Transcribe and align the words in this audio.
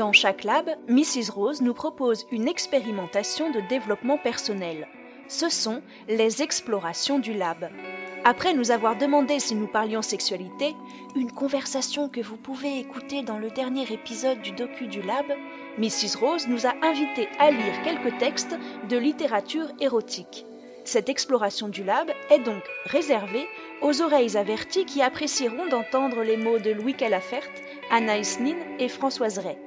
Dans 0.00 0.14
chaque 0.14 0.44
lab, 0.44 0.64
Mrs. 0.88 1.30
Rose 1.30 1.60
nous 1.60 1.74
propose 1.74 2.26
une 2.32 2.48
expérimentation 2.48 3.50
de 3.50 3.60
développement 3.68 4.16
personnel. 4.16 4.88
Ce 5.28 5.50
sont 5.50 5.82
les 6.08 6.40
explorations 6.40 7.18
du 7.18 7.34
lab. 7.34 7.68
Après 8.24 8.54
nous 8.54 8.70
avoir 8.70 8.96
demandé 8.96 9.38
si 9.40 9.54
nous 9.54 9.66
parlions 9.66 10.00
sexualité, 10.00 10.74
une 11.14 11.30
conversation 11.30 12.08
que 12.08 12.22
vous 12.22 12.38
pouvez 12.38 12.78
écouter 12.78 13.20
dans 13.20 13.36
le 13.36 13.50
dernier 13.50 13.92
épisode 13.92 14.40
du 14.40 14.52
docu 14.52 14.86
du 14.86 15.02
lab, 15.02 15.26
Mrs. 15.76 16.18
Rose 16.18 16.48
nous 16.48 16.64
a 16.64 16.72
invités 16.80 17.28
à 17.38 17.50
lire 17.50 17.82
quelques 17.84 18.16
textes 18.16 18.56
de 18.88 18.96
littérature 18.96 19.66
érotique. 19.80 20.46
Cette 20.86 21.10
exploration 21.10 21.68
du 21.68 21.84
lab 21.84 22.10
est 22.30 22.38
donc 22.38 22.62
réservée 22.86 23.46
aux 23.82 24.00
oreilles 24.00 24.38
averties 24.38 24.86
qui 24.86 25.02
apprécieront 25.02 25.66
d'entendre 25.66 26.22
les 26.22 26.38
mots 26.38 26.58
de 26.58 26.70
Louis 26.70 26.94
Calafert, 26.94 27.46
Anaïs 27.90 28.40
Nin 28.40 28.56
et 28.78 28.88
Françoise 28.88 29.38
Ray. 29.40 29.58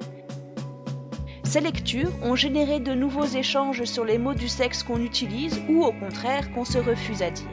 Ces 1.54 1.60
lectures 1.60 2.10
ont 2.24 2.34
généré 2.34 2.80
de 2.80 2.94
nouveaux 2.94 3.26
échanges 3.26 3.84
sur 3.84 4.04
les 4.04 4.18
mots 4.18 4.34
du 4.34 4.48
sexe 4.48 4.82
qu'on 4.82 5.00
utilise 5.00 5.60
ou 5.68 5.84
au 5.84 5.92
contraire 5.92 6.50
qu'on 6.50 6.64
se 6.64 6.78
refuse 6.78 7.22
à 7.22 7.30
dire. 7.30 7.46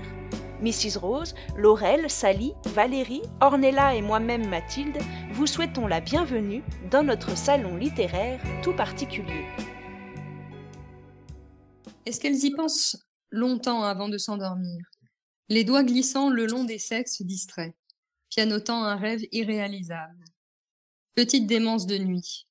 Mrs. 0.60 0.98
Rose, 0.98 1.36
Laurel, 1.56 2.10
Sally, 2.10 2.54
Valérie, 2.66 3.22
Ornella 3.42 3.94
et 3.94 4.02
moi-même 4.02 4.50
Mathilde 4.50 4.98
vous 5.34 5.46
souhaitons 5.46 5.86
la 5.86 6.02
bienvenue 6.02 6.64
dans 6.90 7.04
notre 7.04 7.38
salon 7.38 7.78
littéraire 7.78 8.42
tout 8.64 8.76
particulier. 8.76 9.46
Est-ce 12.08 12.20
qu'elles 12.20 12.44
y 12.44 12.56
pensent 12.56 12.98
longtemps 13.30 13.84
avant 13.84 14.10
de 14.10 14.18
s'endormir, 14.18 14.84
les 15.48 15.64
doigts 15.64 15.84
glissant 15.84 16.32
le 16.32 16.48
long 16.48 16.64
des 16.64 16.80
sexes 16.80 17.22
distraits, 17.22 17.76
pianotant 18.32 18.84
un 18.84 18.96
rêve 18.96 19.22
irréalisable 19.32 20.26
Petite 21.14 21.46
démence 21.46 21.86
de 21.86 22.00
nuit, 22.00 22.48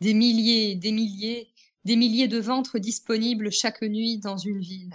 des 0.00 0.14
milliers, 0.14 0.74
des 0.74 0.92
milliers, 0.92 1.52
des 1.84 1.96
milliers 1.96 2.28
de 2.28 2.38
ventres 2.38 2.78
disponibles 2.78 3.50
chaque 3.50 3.82
nuit 3.82 4.18
dans 4.18 4.36
une 4.36 4.60
ville, 4.60 4.94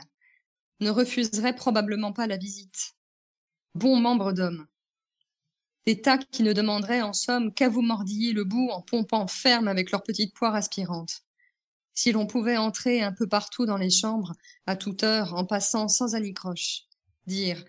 ne 0.80 0.89
refuseraient 0.89 1.55
probablement 1.55 2.14
pas 2.14 2.28
la 2.28 2.38
visite. 2.38 2.95
Bon 3.75 4.00
membre 4.00 4.33
d'hommes. 4.33 4.67
Des 5.86 6.02
tas 6.02 6.17
qui 6.17 6.44
ne 6.44 6.53
demanderaient 6.53 7.02
en 7.02 7.14
somme 7.14 7.53
qu'à 7.53 7.70
vous 7.70 7.81
mordiller 7.81 8.33
le 8.33 8.44
bout 8.44 8.70
en 8.70 8.81
pompant 8.81 9.27
ferme 9.27 9.67
avec 9.67 9.92
leurs 9.92 10.03
petites 10.03 10.33
poires 10.33 10.55
aspirantes. 10.55 11.23
Si 11.94 12.11
l'on 12.11 12.27
pouvait 12.27 12.58
entrer 12.58 13.02
un 13.02 13.11
peu 13.11 13.27
partout 13.27 13.66
dans 13.66 13.77
les 13.77 13.89
chambres, 13.89 14.33
à 14.66 14.75
toute 14.75 15.03
heure, 15.03 15.33
en 15.33 15.45
passant 15.45 15.88
sans 15.88 16.16
anicroche. 16.16 16.83
Dire 17.25 17.64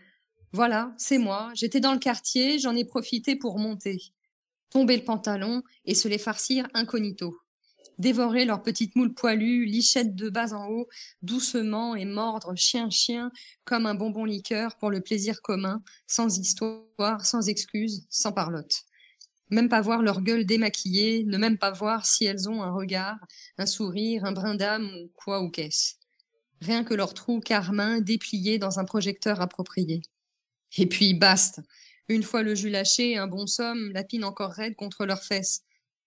Voilà, 0.52 0.94
c'est 0.98 1.18
moi, 1.18 1.50
j'étais 1.54 1.80
dans 1.80 1.92
le 1.92 1.98
quartier, 1.98 2.58
j'en 2.58 2.76
ai 2.76 2.84
profité 2.84 3.36
pour 3.36 3.58
monter. 3.58 4.12
Tomber 4.70 4.96
le 4.96 5.04
pantalon 5.04 5.62
et 5.84 5.94
se 5.94 6.08
les 6.08 6.18
farcir 6.18 6.66
incognito 6.74 7.36
dévorer 8.00 8.46
leurs 8.46 8.62
petites 8.62 8.96
moules 8.96 9.12
poilues, 9.12 9.66
lichettes 9.66 10.16
de 10.16 10.30
bas 10.30 10.54
en 10.54 10.68
haut, 10.68 10.88
doucement 11.20 11.94
et 11.94 12.06
mordre 12.06 12.54
chien-chien 12.56 13.30
comme 13.64 13.84
un 13.84 13.94
bonbon 13.94 14.24
liqueur 14.24 14.76
pour 14.78 14.90
le 14.90 15.02
plaisir 15.02 15.42
commun, 15.42 15.82
sans 16.06 16.38
histoire, 16.38 17.24
sans 17.24 17.48
excuse, 17.48 18.06
sans 18.08 18.32
parlotte. 18.32 18.84
Même 19.50 19.68
pas 19.68 19.82
voir 19.82 20.02
leur 20.02 20.22
gueule 20.22 20.46
démaquillée, 20.46 21.24
ne 21.24 21.36
même 21.36 21.58
pas 21.58 21.72
voir 21.72 22.06
si 22.06 22.24
elles 22.24 22.48
ont 22.48 22.62
un 22.62 22.72
regard, 22.72 23.18
un 23.58 23.66
sourire, 23.66 24.24
un 24.24 24.32
brin 24.32 24.54
d'âme 24.54 24.90
ou 25.02 25.10
quoi 25.14 25.42
ou 25.42 25.50
qu'est-ce. 25.50 25.94
Rien 26.62 26.84
que 26.84 26.94
leur 26.94 27.12
trou 27.12 27.40
carmin 27.40 28.00
déplié 28.00 28.58
dans 28.58 28.78
un 28.78 28.84
projecteur 28.84 29.40
approprié. 29.42 30.02
Et 30.78 30.86
puis, 30.86 31.14
baste. 31.14 31.60
Une 32.10 32.24
fois 32.24 32.42
le 32.42 32.56
jus 32.56 32.70
lâché, 32.70 33.16
un 33.16 33.28
bon 33.28 33.46
somme, 33.46 33.92
la 33.92 34.02
pine 34.02 34.24
encore 34.24 34.50
raide 34.50 34.74
contre 34.74 35.06
leurs 35.06 35.22
fesses. 35.22 35.62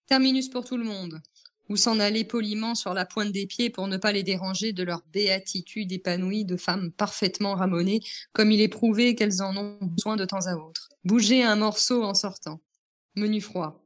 Terminus 0.06 0.50
pour 0.50 0.66
tout 0.66 0.76
le 0.76 0.84
monde 0.84 1.22
ou 1.70 1.78
s'en 1.78 1.98
aller 1.98 2.26
poliment 2.26 2.76
sur 2.76 2.94
la 2.94 3.06
pointe 3.06 3.32
des 3.32 3.48
pieds 3.48 3.70
pour 3.70 3.88
ne 3.88 3.96
pas 3.96 4.12
les 4.12 4.22
déranger 4.22 4.74
de 4.74 4.84
leur 4.84 5.02
béatitude 5.14 5.94
épanouie 5.94 6.44
de 6.44 6.58
femmes 6.58 6.92
parfaitement 6.92 7.56
ramonées, 7.56 8.02
comme 8.34 8.52
il 8.52 8.60
est 8.60 8.68
prouvé 8.68 9.16
qu'elles 9.16 9.42
en 9.42 9.56
ont 9.56 9.78
besoin 9.82 10.18
de 10.18 10.26
temps 10.26 10.46
à 10.46 10.56
autre. 10.56 10.90
Bouger 11.06 11.42
un 11.42 11.56
morceau 11.56 12.04
en 12.04 12.14
sortant. 12.14 12.60
Menu 13.16 13.40
froid. 13.40 13.82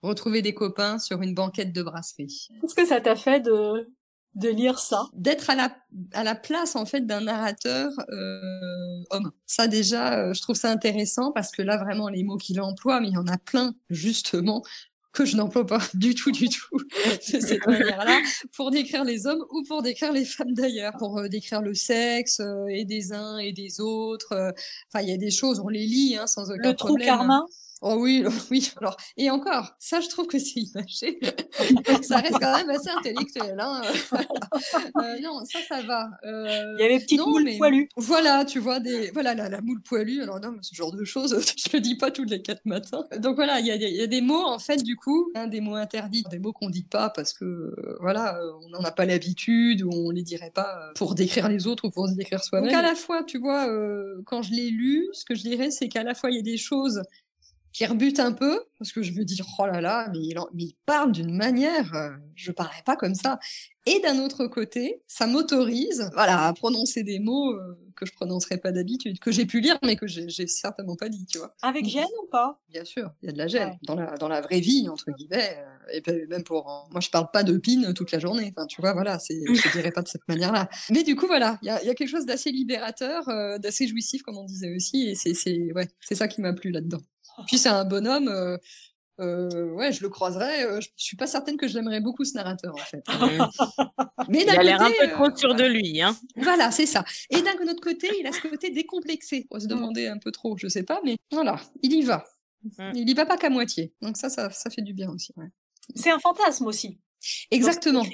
Retrouver 0.00 0.40
des 0.40 0.54
copains 0.54 0.98
sur 0.98 1.20
une 1.20 1.34
banquette 1.34 1.74
de 1.74 1.82
brasserie. 1.82 2.48
Qu'est-ce 2.62 2.74
que 2.74 2.86
ça 2.86 3.02
t'a 3.02 3.14
fait 3.14 3.40
de 3.40 3.90
de 4.38 4.48
lire 4.48 4.78
ça 4.78 5.06
D'être 5.14 5.50
à 5.50 5.54
la 5.54 5.76
à 6.12 6.22
la 6.22 6.34
place 6.34 6.76
en 6.76 6.86
fait 6.86 7.06
d'un 7.06 7.22
narrateur 7.22 7.90
euh, 8.10 9.02
homme. 9.10 9.32
Ça 9.46 9.66
déjà, 9.66 10.18
euh, 10.18 10.34
je 10.34 10.42
trouve 10.42 10.56
ça 10.56 10.70
intéressant 10.70 11.32
parce 11.32 11.50
que 11.50 11.62
là 11.62 11.76
vraiment 11.76 12.08
les 12.08 12.22
mots 12.22 12.36
qu'il 12.36 12.60
emploie, 12.60 13.00
mais 13.00 13.08
il 13.08 13.14
y 13.14 13.18
en 13.18 13.26
a 13.26 13.38
plein 13.38 13.74
justement 13.90 14.62
que 15.12 15.24
je 15.24 15.36
n'emploie 15.36 15.66
pas 15.66 15.80
du 15.94 16.14
tout, 16.14 16.30
du 16.30 16.48
tout 16.48 16.78
de 16.78 17.40
cette 17.40 17.66
manière-là, 17.66 18.20
pour 18.54 18.70
décrire 18.70 19.04
les 19.04 19.26
hommes 19.26 19.44
ou 19.50 19.64
pour 19.64 19.82
décrire 19.82 20.12
les 20.12 20.24
femmes 20.24 20.52
d'ailleurs, 20.52 20.92
pour 20.98 21.18
euh, 21.18 21.28
décrire 21.28 21.62
le 21.62 21.74
sexe 21.74 22.40
et 22.68 22.84
des 22.84 23.12
uns 23.12 23.38
et 23.38 23.52
des 23.52 23.80
autres. 23.80 24.52
Enfin, 24.92 25.02
il 25.02 25.08
y 25.08 25.12
a 25.12 25.16
des 25.16 25.30
choses, 25.30 25.60
on 25.60 25.68
les 25.68 25.86
lit 25.86 26.16
hein, 26.16 26.26
sans 26.26 26.50
aucun 26.50 26.70
le 26.70 26.76
problème. 26.76 26.98
Le 26.98 27.04
trou 27.04 27.18
karma? 27.18 27.44
Oh 27.80 27.96
oui, 27.98 28.24
oui. 28.50 28.70
Alors, 28.80 28.96
et 29.16 29.30
encore, 29.30 29.74
ça, 29.78 30.00
je 30.00 30.08
trouve 30.08 30.26
que 30.26 30.38
c'est 30.38 30.60
imagé. 30.60 31.18
ça 32.02 32.18
reste 32.18 32.38
quand 32.40 32.56
même 32.56 32.70
assez 32.70 32.90
intellectuel. 32.90 33.56
Hein. 33.58 33.82
euh, 35.00 35.20
non, 35.20 35.44
ça, 35.44 35.58
ça 35.68 35.82
va. 35.82 36.08
Euh, 36.24 36.74
Il 36.78 36.82
y 36.82 36.84
avait 36.84 36.98
petite 36.98 37.20
moule 37.20 37.48
poilue. 37.56 37.88
Voilà, 37.96 38.44
tu 38.44 38.58
vois, 38.58 38.80
des... 38.80 39.10
voilà 39.12 39.34
la, 39.34 39.48
la 39.48 39.60
moule 39.60 39.80
poilue. 39.82 40.22
Alors 40.22 40.40
non, 40.40 40.56
ce 40.62 40.74
genre 40.74 40.92
de 40.92 41.04
choses, 41.04 41.38
je 41.56 41.68
le 41.72 41.80
dis 41.80 41.96
pas 41.96 42.10
tous 42.10 42.24
les 42.24 42.42
quatre 42.42 42.64
matins. 42.64 43.04
Donc 43.18 43.36
voilà, 43.36 43.60
il 43.60 43.66
y 43.66 43.70
a, 43.70 43.76
y 43.76 44.02
a, 44.02 44.06
des 44.06 44.20
mots, 44.20 44.44
en 44.44 44.58
fait, 44.58 44.82
du 44.82 44.96
coup, 44.96 45.30
hein, 45.34 45.46
des 45.46 45.60
mots 45.60 45.76
interdits, 45.76 46.24
des 46.30 46.38
mots 46.38 46.52
qu'on 46.52 46.70
dit 46.70 46.84
pas 46.84 47.10
parce 47.10 47.32
que, 47.32 47.44
euh, 47.44 47.96
voilà, 48.00 48.38
on 48.64 48.70
n'en 48.70 48.82
a 48.84 48.90
pas 48.90 49.04
l'habitude 49.04 49.82
ou 49.82 49.90
on 49.92 50.10
les 50.10 50.22
dirait 50.22 50.52
pas 50.54 50.90
pour 50.94 51.14
décrire 51.14 51.48
les 51.48 51.66
autres 51.66 51.86
ou 51.86 51.90
pour 51.90 52.08
se 52.08 52.14
décrire 52.14 52.42
soi-même. 52.42 52.70
Donc 52.70 52.78
à 52.78 52.82
la 52.82 52.94
fois, 52.94 53.22
tu 53.22 53.38
vois, 53.38 53.68
euh, 53.68 54.22
quand 54.26 54.42
je 54.42 54.52
l'ai 54.52 54.70
lu, 54.70 55.08
ce 55.12 55.24
que 55.24 55.34
je 55.34 55.42
dirais, 55.42 55.70
c'est 55.70 55.88
qu'à 55.88 56.02
la 56.02 56.14
fois, 56.14 56.30
il 56.30 56.36
y 56.36 56.40
a 56.40 56.42
des 56.42 56.56
choses 56.56 57.02
qui 57.78 57.86
rebute 57.86 58.18
un 58.18 58.32
peu 58.32 58.60
parce 58.80 58.90
que 58.90 59.02
je 59.02 59.12
me 59.12 59.24
dis 59.24 59.40
oh 59.56 59.66
là 59.66 59.80
là 59.80 60.08
mais 60.12 60.18
il, 60.18 60.36
mais 60.52 60.64
il 60.64 60.76
parle 60.84 61.12
d'une 61.12 61.32
manière 61.32 61.94
euh, 61.94 62.10
je 62.34 62.50
parlerais 62.50 62.82
pas 62.84 62.96
comme 62.96 63.14
ça. 63.14 63.38
Et 63.86 64.00
d'un 64.00 64.18
autre 64.18 64.48
côté 64.48 65.00
ça 65.06 65.28
m'autorise 65.28 66.10
voilà 66.12 66.48
à 66.48 66.52
prononcer 66.52 67.04
des 67.04 67.20
mots 67.20 67.52
euh, 67.52 67.78
que 67.94 68.04
je 68.04 68.12
prononcerais 68.12 68.58
pas 68.58 68.72
d'habitude 68.72 69.20
que 69.20 69.30
j'ai 69.30 69.46
pu 69.46 69.60
lire 69.60 69.78
mais 69.84 69.94
que 69.94 70.08
j'ai 70.08 70.48
certainement 70.48 70.96
pas 70.96 71.08
dit 71.08 71.24
tu 71.26 71.38
vois. 71.38 71.54
Avec 71.62 71.86
gêne 71.86 72.08
ou 72.20 72.26
pas? 72.26 72.60
bien 72.68 72.84
sûr 72.84 73.12
il 73.22 73.26
y 73.26 73.28
a 73.28 73.32
de 73.32 73.38
la 73.38 73.46
gêne 73.46 73.78
dans 73.84 73.94
la 73.94 74.16
dans 74.16 74.28
la 74.28 74.40
vraie 74.40 74.58
vie 74.58 74.88
entre 74.88 75.12
guillemets 75.12 75.64
euh, 75.94 76.00
et 76.00 76.26
même 76.26 76.42
pour 76.42 76.88
moi 76.90 77.00
je 77.00 77.10
parle 77.10 77.30
pas 77.32 77.44
de 77.44 77.56
pin 77.58 77.92
toute 77.92 78.10
la 78.10 78.18
journée 78.18 78.52
enfin 78.56 78.66
tu 78.66 78.80
vois 78.80 78.92
voilà 78.92 79.18
je 79.28 79.72
dirais 79.72 79.92
pas 79.92 80.02
de 80.02 80.08
cette 80.08 80.26
manière 80.26 80.50
là 80.50 80.68
mais 80.90 81.04
du 81.04 81.14
coup 81.14 81.28
voilà 81.28 81.60
il 81.62 81.66
y 81.66 81.70
a, 81.70 81.80
y 81.84 81.88
a, 81.88 81.94
quelque 81.94 82.10
chose 82.10 82.26
d'assez 82.26 82.50
libérateur 82.50 83.24
d'assez 83.60 83.86
jouissif 83.86 84.22
comme 84.22 84.36
on 84.36 84.44
disait 84.44 84.74
aussi 84.74 85.10
et 85.10 85.14
c'est 85.14 85.72
ouais 85.74 85.88
ça 86.00 86.26
qui 86.26 86.40
m'a 86.40 86.52
plu 86.52 86.72
là 86.72 86.80
dedans 86.80 87.00
puis 87.46 87.58
c'est 87.58 87.68
un 87.68 87.84
bonhomme. 87.84 88.28
Euh, 88.28 88.56
euh, 89.20 89.70
ouais, 89.72 89.92
je 89.92 90.02
le 90.02 90.08
croiserais. 90.08 90.64
Euh, 90.64 90.80
je 90.80 90.88
suis 90.96 91.16
pas 91.16 91.26
certaine 91.26 91.56
que 91.56 91.66
j'aimerais 91.66 92.00
beaucoup 92.00 92.24
ce 92.24 92.34
narrateur 92.34 92.74
en 92.74 92.78
fait. 92.78 93.04
Mais 94.28 94.42
il 94.42 94.50
a 94.50 94.62
l'air 94.62 94.80
un 94.80 94.90
peu 94.90 95.08
trop 95.10 95.34
sûr 95.34 95.54
de 95.54 95.64
lui, 95.64 96.00
hein. 96.00 96.16
Voilà, 96.36 96.70
c'est 96.70 96.86
ça. 96.86 97.04
Et 97.30 97.42
d'un 97.42 97.54
autre 97.68 97.82
côté, 97.82 98.08
il 98.20 98.26
a 98.26 98.32
ce 98.32 98.40
côté 98.40 98.70
décomplexé. 98.70 99.46
On 99.50 99.58
se 99.58 99.66
demander 99.66 100.06
un 100.06 100.18
peu 100.18 100.30
trop, 100.30 100.56
je 100.56 100.68
sais 100.68 100.84
pas, 100.84 101.00
mais 101.04 101.16
voilà, 101.32 101.60
il 101.82 101.94
y 101.94 102.02
va. 102.02 102.24
Mm. 102.78 102.92
Il 102.94 103.10
y 103.10 103.14
va 103.14 103.26
pas 103.26 103.36
qu'à 103.36 103.50
moitié. 103.50 103.92
Donc 104.02 104.16
ça, 104.16 104.28
ça, 104.28 104.50
ça 104.50 104.70
fait 104.70 104.82
du 104.82 104.94
bien 104.94 105.10
aussi. 105.10 105.32
Ouais. 105.36 105.48
C'est 105.96 106.10
un 106.10 106.18
fantasme 106.18 106.66
aussi. 106.66 107.00
Exactement. 107.50 108.06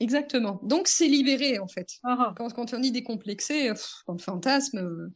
Exactement. 0.00 0.58
Donc 0.62 0.88
c'est 0.88 1.06
libéré 1.06 1.58
en 1.58 1.68
fait. 1.68 1.88
Uh 2.04 2.08
-huh. 2.08 2.34
quand, 2.34 2.48
quand, 2.54 2.74
on 2.74 2.80
dit 2.80 2.90
décomplexé, 2.90 3.68
pff, 3.68 4.02
quand 4.06 4.14
le 4.14 4.22
fantasme, 4.22 5.12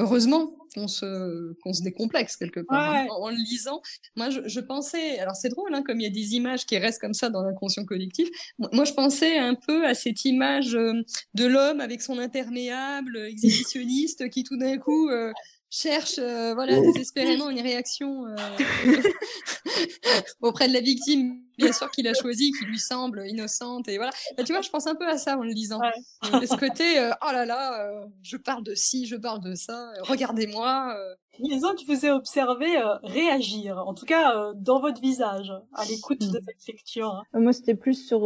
heureusement 0.00 0.52
qu'on 0.74 0.88
se 0.88 1.52
qu'on 1.62 1.72
se 1.72 1.82
décomplexe 1.82 2.36
quelque 2.36 2.60
part 2.60 2.94
hein. 2.94 3.06
en, 3.10 3.24
en, 3.24 3.28
le 3.30 3.36
lisant 3.36 3.82
moi 4.16 4.30
je, 4.30 4.40
je 4.46 4.60
pensais 4.60 5.18
alors 5.18 5.36
c'est 5.36 5.48
drôle 5.48 5.74
hein, 5.74 5.82
comme 5.84 6.00
il 6.00 6.04
y 6.04 6.06
a 6.06 6.10
des 6.10 6.34
images 6.34 6.64
qui 6.66 6.78
restent 6.78 7.00
comme 7.00 7.14
ça 7.14 7.28
dans 7.28 7.42
l'inconscient 7.42 7.84
collectif 7.84 8.28
moi 8.58 8.84
je 8.84 8.92
pensais 8.92 9.38
un 9.38 9.54
peu 9.54 9.86
à 9.86 9.94
cette 9.94 10.24
image 10.24 10.74
euh, 10.74 11.02
de 11.34 11.46
l'homme 11.46 11.80
avec 11.80 12.02
son 12.02 12.18
imperméable 12.18 13.16
exhibitionniste 13.16 14.28
qui 14.30 14.44
tout 14.44 14.56
d'un 14.56 14.78
coup 14.78 15.08
euh, 15.10 15.32
cherche 15.70 16.18
euh, 16.18 16.52
voilà 16.54 16.80
désespérément 16.80 17.48
une 17.48 17.60
réaction 17.60 18.26
euh, 18.26 18.36
auprès 20.40 20.68
de 20.68 20.74
la 20.74 20.80
victime 20.80 21.40
bien 21.58 21.72
sûr 21.72 21.90
qu'il 21.90 22.08
a 22.08 22.14
choisi 22.14 22.52
qui 22.52 22.64
lui 22.64 22.78
semble 22.78 23.26
innocente 23.26 23.88
et 23.88 23.96
voilà 23.96 24.10
bah, 24.36 24.42
tu 24.44 24.52
vois 24.52 24.62
je 24.62 24.70
pense 24.70 24.86
un 24.86 24.94
peu 24.94 25.06
à 25.06 25.16
ça 25.16 25.38
en 25.38 25.42
le 25.42 25.52
lisant 25.52 25.80
ouais. 25.80 26.40
de 26.40 26.46
ce 26.46 26.56
côté 26.56 26.98
euh, 26.98 27.12
oh 27.22 27.32
là 27.32 27.46
là 27.46 27.86
euh, 27.86 28.06
je 28.22 28.36
parle 28.36 28.64
de 28.64 28.74
ci 28.74 29.06
je 29.06 29.16
parle 29.16 29.40
de 29.40 29.54
ça 29.54 29.92
regardez-moi 30.02 30.96
lisant 31.38 31.74
tu 31.74 31.86
faisais 31.86 32.10
observer 32.10 32.76
euh, 32.76 32.96
réagir 33.02 33.78
en 33.86 33.94
tout 33.94 34.06
cas 34.06 34.36
euh, 34.36 34.52
dans 34.56 34.80
votre 34.80 35.00
visage 35.00 35.52
à 35.74 35.84
l'écoute 35.84 36.22
mmh. 36.22 36.32
de 36.32 36.40
cette 36.40 36.66
lecture 36.66 37.24
hein. 37.32 37.40
moi 37.40 37.52
c'était 37.52 37.74
plus 37.74 38.06
sur 38.06 38.22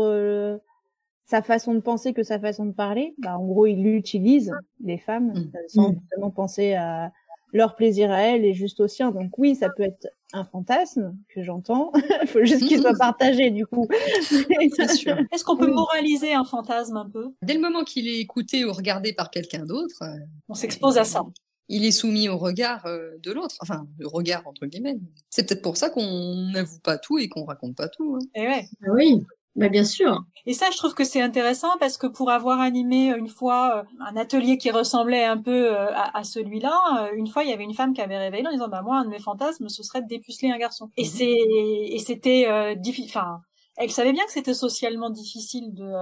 sa 1.26 1.42
façon 1.42 1.74
de 1.74 1.80
penser 1.80 2.12
que 2.12 2.22
sa 2.22 2.38
façon 2.38 2.66
de 2.66 2.72
parler 2.72 3.14
bah, 3.18 3.38
en 3.38 3.44
gros 3.44 3.66
il 3.66 3.86
utilise 3.86 4.52
les 4.80 4.98
femmes 4.98 5.32
mmh. 5.32 5.52
sans 5.68 5.90
mmh. 5.90 6.00
justement 6.00 6.30
penser 6.30 6.74
à 6.74 7.12
leur 7.54 7.76
plaisir 7.76 8.10
à 8.10 8.20
elles 8.20 8.44
est 8.44 8.52
juste 8.52 8.80
au 8.80 8.88
sien. 8.88 9.12
Donc 9.12 9.38
oui, 9.38 9.54
ça 9.54 9.70
peut 9.70 9.84
être 9.84 10.08
un 10.32 10.44
fantasme 10.44 11.16
que 11.28 11.42
j'entends. 11.42 11.92
Il 12.22 12.28
faut 12.28 12.44
juste 12.44 12.66
qu'il 12.66 12.80
soit 12.80 12.94
partagé 12.98 13.50
du 13.50 13.64
coup. 13.64 13.88
Est-ce 13.90 15.44
qu'on 15.44 15.56
peut 15.56 15.70
moraliser 15.70 16.34
un 16.34 16.44
fantasme 16.44 16.96
un 16.96 17.08
peu? 17.08 17.28
Dès 17.42 17.54
le 17.54 17.60
moment 17.60 17.84
qu'il 17.84 18.08
est 18.08 18.18
écouté 18.18 18.64
ou 18.64 18.72
regardé 18.72 19.12
par 19.12 19.30
quelqu'un 19.30 19.64
d'autre, 19.64 20.02
euh, 20.02 20.18
on 20.48 20.54
s'expose 20.54 20.98
à 20.98 21.04
ça. 21.04 21.22
Il 21.68 21.84
est 21.86 21.92
soumis 21.92 22.28
au 22.28 22.36
regard 22.36 22.84
euh, 22.84 23.12
de 23.22 23.32
l'autre, 23.32 23.56
enfin 23.60 23.86
le 23.98 24.08
regard 24.08 24.46
entre 24.46 24.66
guillemets. 24.66 24.98
C'est 25.30 25.48
peut-être 25.48 25.62
pour 25.62 25.76
ça 25.76 25.88
qu'on 25.88 26.50
n'avoue 26.52 26.80
pas 26.80 26.98
tout 26.98 27.18
et 27.18 27.28
qu'on 27.28 27.44
raconte 27.44 27.76
pas 27.76 27.88
tout. 27.88 28.16
Hein. 28.16 28.26
Et 28.34 28.42
eh 28.42 28.48
ouais. 28.48 28.68
Oui. 28.92 29.24
Bah 29.56 29.68
bien 29.68 29.84
sûr. 29.84 30.24
Et 30.46 30.52
ça, 30.52 30.66
je 30.72 30.76
trouve 30.76 30.94
que 30.94 31.04
c'est 31.04 31.22
intéressant 31.22 31.68
parce 31.78 31.96
que 31.96 32.06
pour 32.06 32.30
avoir 32.30 32.60
animé 32.60 33.14
une 33.16 33.28
fois 33.28 33.78
euh, 33.78 33.82
un 34.00 34.16
atelier 34.16 34.58
qui 34.58 34.70
ressemblait 34.70 35.24
un 35.24 35.38
peu 35.38 35.72
euh, 35.72 35.86
à, 35.94 36.24
celui-là, 36.24 36.76
euh, 36.98 37.16
une 37.16 37.28
fois 37.28 37.44
il 37.44 37.50
y 37.50 37.52
avait 37.52 37.64
une 37.64 37.74
femme 37.74 37.94
qui 37.94 38.00
avait 38.00 38.18
révélé 38.18 38.46
en 38.48 38.50
disant 38.50 38.68
bah 38.68 38.82
moi 38.82 38.96
un 38.98 39.04
de 39.04 39.10
mes 39.10 39.20
fantasmes 39.20 39.68
ce 39.68 39.82
serait 39.82 40.02
de 40.02 40.08
dépuceler 40.08 40.50
un 40.50 40.58
garçon. 40.58 40.90
Et 40.96 41.04
mhm. 41.04 41.08
c'est 41.08 41.30
et 41.30 41.98
c'était 41.98 42.76
difficile. 42.76 43.10
Enfin, 43.10 43.40
elle 43.76 43.90
savait 43.90 44.12
bien 44.12 44.24
que 44.24 44.32
c'était 44.32 44.54
socialement 44.54 45.10
difficile 45.10 45.72
de 45.72 45.92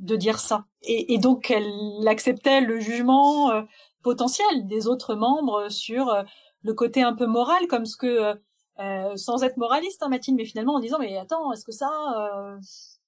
de 0.00 0.16
dire 0.16 0.40
ça. 0.40 0.64
Et, 0.82 1.14
et 1.14 1.18
donc 1.18 1.50
elle 1.50 2.08
acceptait 2.08 2.60
le 2.60 2.80
jugement 2.80 3.52
potentiel 4.02 4.66
des 4.66 4.88
autres 4.88 5.14
membres 5.14 5.68
sur 5.70 6.12
le 6.62 6.74
côté 6.74 7.02
un 7.02 7.14
peu 7.14 7.26
moral, 7.26 7.68
comme 7.68 7.86
ce 7.86 7.96
que 7.96 8.34
euh, 8.80 9.16
sans 9.16 9.42
être 9.44 9.56
moraliste, 9.56 10.02
hein, 10.02 10.08
Mathilde, 10.08 10.36
mais 10.36 10.44
finalement 10.44 10.74
en 10.74 10.80
disant 10.80 10.98
mais 10.98 11.16
attends, 11.16 11.52
est-ce 11.52 11.64
que 11.64 11.72
ça, 11.72 11.90
euh, 12.18 12.56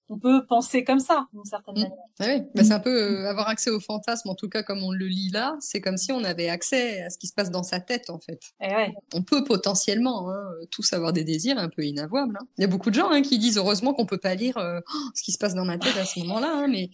on 0.08 0.18
peut 0.18 0.46
penser 0.46 0.84
comme 0.84 1.00
ça 1.00 1.26
d'une 1.32 1.44
certaine 1.44 1.74
mmh. 1.74 1.80
manière 1.80 1.98
ah 2.20 2.24
Oui, 2.26 2.42
bah, 2.54 2.62
c'est 2.62 2.72
un 2.72 2.80
peu 2.80 3.24
euh, 3.24 3.28
avoir 3.28 3.48
accès 3.48 3.70
au 3.70 3.80
fantasme, 3.80 4.28
en 4.28 4.36
tout 4.36 4.48
cas 4.48 4.62
comme 4.62 4.84
on 4.84 4.92
le 4.92 5.06
lit 5.06 5.30
là, 5.32 5.56
c'est 5.58 5.80
comme 5.80 5.96
si 5.96 6.12
on 6.12 6.22
avait 6.22 6.48
accès 6.48 7.02
à 7.02 7.10
ce 7.10 7.18
qui 7.18 7.26
se 7.26 7.34
passe 7.34 7.50
dans 7.50 7.64
sa 7.64 7.80
tête 7.80 8.10
en 8.10 8.20
fait. 8.20 8.40
Et 8.60 8.68
eh 8.70 8.74
ouais. 8.74 8.94
On 9.12 9.22
peut 9.22 9.42
potentiellement 9.42 10.30
hein, 10.30 10.44
tous 10.70 10.92
avoir 10.92 11.12
des 11.12 11.24
désirs 11.24 11.58
un 11.58 11.68
peu 11.68 11.82
inavouables. 11.82 12.38
Hein. 12.40 12.46
Il 12.58 12.60
y 12.60 12.64
a 12.64 12.68
beaucoup 12.68 12.90
de 12.90 12.94
gens 12.94 13.10
hein, 13.10 13.22
qui 13.22 13.38
disent 13.38 13.58
heureusement 13.58 13.92
qu'on 13.92 14.06
peut 14.06 14.18
pas 14.18 14.36
lire 14.36 14.54
ce 15.14 15.22
qui 15.22 15.32
se 15.32 15.38
passe 15.38 15.54
dans 15.54 15.64
ma 15.64 15.78
tête 15.78 15.96
à 15.96 16.04
ce 16.04 16.20
moment-là, 16.20 16.52
hein, 16.52 16.68
mais 16.68 16.90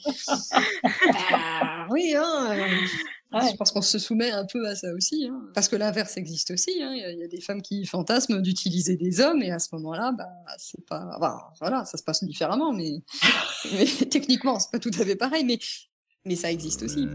bah, 1.13 1.87
oui. 1.91 2.15
Hein, 2.17 2.57
je 3.41 3.57
pense 3.57 3.73
qu'on 3.73 3.83
se 3.83 3.99
soumet 3.99 4.31
un 4.31 4.45
peu 4.45 4.67
à 4.67 4.75
ça 4.75 4.93
aussi, 4.93 5.27
hein. 5.27 5.41
parce 5.55 5.69
que 5.69 5.77
l'inverse 5.77 6.17
existe 6.17 6.51
aussi. 6.51 6.83
Hein. 6.83 6.93
Il 6.95 7.19
y, 7.19 7.23
a 7.23 7.29
des 7.29 7.41
femmes 7.41 7.63
qui 7.63 7.85
fantasment 7.87 8.41
d'utiliser 8.41 8.97
des 8.97 9.21
hommes, 9.21 9.43
et 9.43 9.51
à 9.51 9.59
ce 9.59 9.69
moment-là, 9.75 10.13
bah, 10.13 10.29
c'est 10.59 10.85
pas, 10.87 11.19
voilà, 11.61 11.85
ça 11.85 11.99
se 11.99 12.03
passe 12.03 12.25
différemment, 12.25 12.73
mais, 12.73 13.03
mais 13.73 13.87
techniquement, 14.07 14.59
c'est 14.59 14.71
pas 14.71 14.79
tout 14.79 14.91
à 14.99 15.05
fait 15.05 15.17
pareil, 15.17 15.45
mais, 15.45 15.59
mais 16.25 16.37
ça 16.37 16.51
existe 16.51 16.83
aussi. 16.83 17.07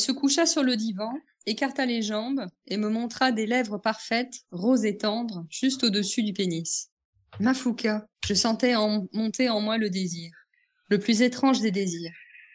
Elle 0.00 0.06
se 0.06 0.12
coucha 0.12 0.46
sur 0.46 0.62
le 0.62 0.76
divan, 0.76 1.12
écarta 1.44 1.84
les 1.84 2.00
jambes 2.00 2.46
et 2.66 2.78
me 2.78 2.88
montra 2.88 3.32
des 3.32 3.44
lèvres 3.46 3.76
parfaites, 3.76 4.46
roses 4.50 4.86
et 4.86 4.96
tendres, 4.96 5.44
juste 5.50 5.84
au-dessus 5.84 6.22
du 6.22 6.32
pénis. 6.32 6.88
Mafouka, 7.38 8.06
je 8.26 8.32
sentais 8.32 8.74
en 8.76 9.06
monter 9.12 9.50
en 9.50 9.60
moi 9.60 9.76
le 9.76 9.90
désir, 9.90 10.32
le 10.88 10.98
plus 10.98 11.20
étrange 11.20 11.60
des 11.60 11.70
désirs, 11.70 12.14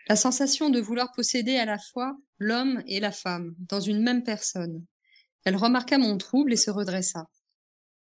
la 0.10 0.16
sensation 0.16 0.72
de 0.72 0.80
vouloir 0.80 1.12
posséder 1.12 1.56
à 1.58 1.66
la 1.66 1.78
fois 1.78 2.18
l'homme 2.40 2.82
et 2.88 3.00
la 3.00 3.12
femme 3.12 3.54
dans 3.60 3.80
une 3.80 4.02
même 4.02 4.24
personne. 4.24 4.84
Elle 5.44 5.56
remarqua 5.56 6.00
mon 6.00 6.18
trouble 6.18 6.52
et 6.52 6.58
se 6.58 6.72
redressa. 6.72 7.28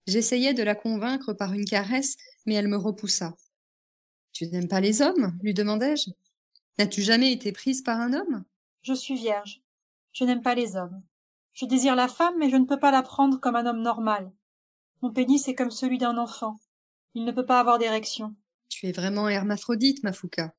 J'essayai 0.06 0.54
de 0.54 0.62
la 0.62 0.76
convaincre 0.76 1.34
par 1.34 1.54
une 1.54 1.66
caresse, 1.66 2.16
mais 2.46 2.54
elle 2.54 2.68
me 2.68 2.78
repoussa. 2.78 3.34
Tu 4.34 4.46
n'aimes 4.46 4.68
pas 4.68 4.82
les 4.82 5.02
hommes? 5.02 5.36
lui 5.42 5.56
demandai-je. 5.56 6.12
N'as-tu 6.78 7.02
jamais 7.02 7.32
été 7.32 7.52
prise 7.52 7.82
par 7.82 8.00
un 8.00 8.14
homme? 8.14 8.44
Je 8.82 8.94
suis 8.94 9.16
vierge. 9.16 9.62
Je 10.14 10.24
n'aime 10.24 10.42
pas 10.42 10.56
les 10.56 10.76
hommes. 10.76 11.02
Je 11.54 11.66
désire 11.66 11.96
la 11.96 12.08
femme, 12.08 12.34
mais 12.40 12.50
je 12.50 12.56
ne 12.56 12.66
peux 12.66 12.80
pas 12.80 12.92
la 12.92 13.04
prendre 13.04 13.40
comme 13.40 13.56
un 13.56 13.66
homme 13.66 13.82
normal. 13.82 14.32
Mon 15.02 15.12
pénis 15.12 15.48
est 15.48 15.56
comme 15.56 15.72
celui 15.72 15.98
d'un 15.98 16.18
enfant. 16.18 16.60
Il 17.14 17.26
ne 17.26 17.32
peut 17.32 17.46
pas 17.46 17.60
avoir 17.60 17.78
d'érection. 17.78 18.36
Tu 18.70 18.88
es 18.88 18.92
vraiment 18.92 19.28
hermaphrodite, 19.28 20.04
Mafouka. 20.04 20.54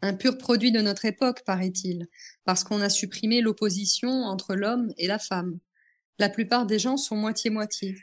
Un 0.00 0.14
pur 0.14 0.38
produit 0.38 0.70
de 0.70 0.80
notre 0.80 1.06
époque, 1.06 1.42
paraît-il, 1.44 2.06
parce 2.44 2.62
qu'on 2.62 2.80
a 2.80 2.88
supprimé 2.88 3.40
l'opposition 3.40 4.08
entre 4.08 4.54
l'homme 4.54 4.92
et 4.96 5.08
la 5.08 5.18
femme. 5.18 5.58
La 6.18 6.28
plupart 6.28 6.66
des 6.66 6.78
gens 6.78 6.96
sont 6.96 7.16
moitié-moitié. 7.16 7.96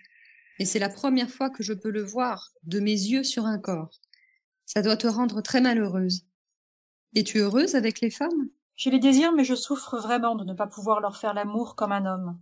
Et 0.60 0.66
c'est 0.66 0.80
la 0.80 0.90
première 0.90 1.30
fois 1.30 1.50
que 1.50 1.64
je 1.64 1.74
peux 1.74 1.90
le 1.90 2.04
voir, 2.04 2.52
de 2.64 2.80
mes 2.80 2.92
yeux 2.92 3.24
sur 3.24 3.46
un 3.46 3.60
corps. 3.60 4.02
Ça 4.66 4.82
doit 4.82 4.98
te 4.98 5.08
rendre 5.08 5.42
très 5.42 5.62
malheureuse. 5.62 6.26
Es-tu 7.14 7.40
heureuse 7.40 7.76
avec 7.76 8.02
les 8.02 8.10
femmes? 8.10 8.50
Je 8.75 8.89
les 8.89 9.00
désire, 9.00 9.31
mais 9.31 9.44
je 9.44 9.56
souffre 9.56 9.98
vraiment 9.98 10.36
de 10.36 10.44
ne 10.44 10.54
pas 10.54 10.68
pouvoir 10.68 11.00
leur 11.00 11.16
faire 11.16 11.33
l'amour 11.33 11.75
comme 11.75 11.92
un 11.92 12.06
homme. 12.06 12.39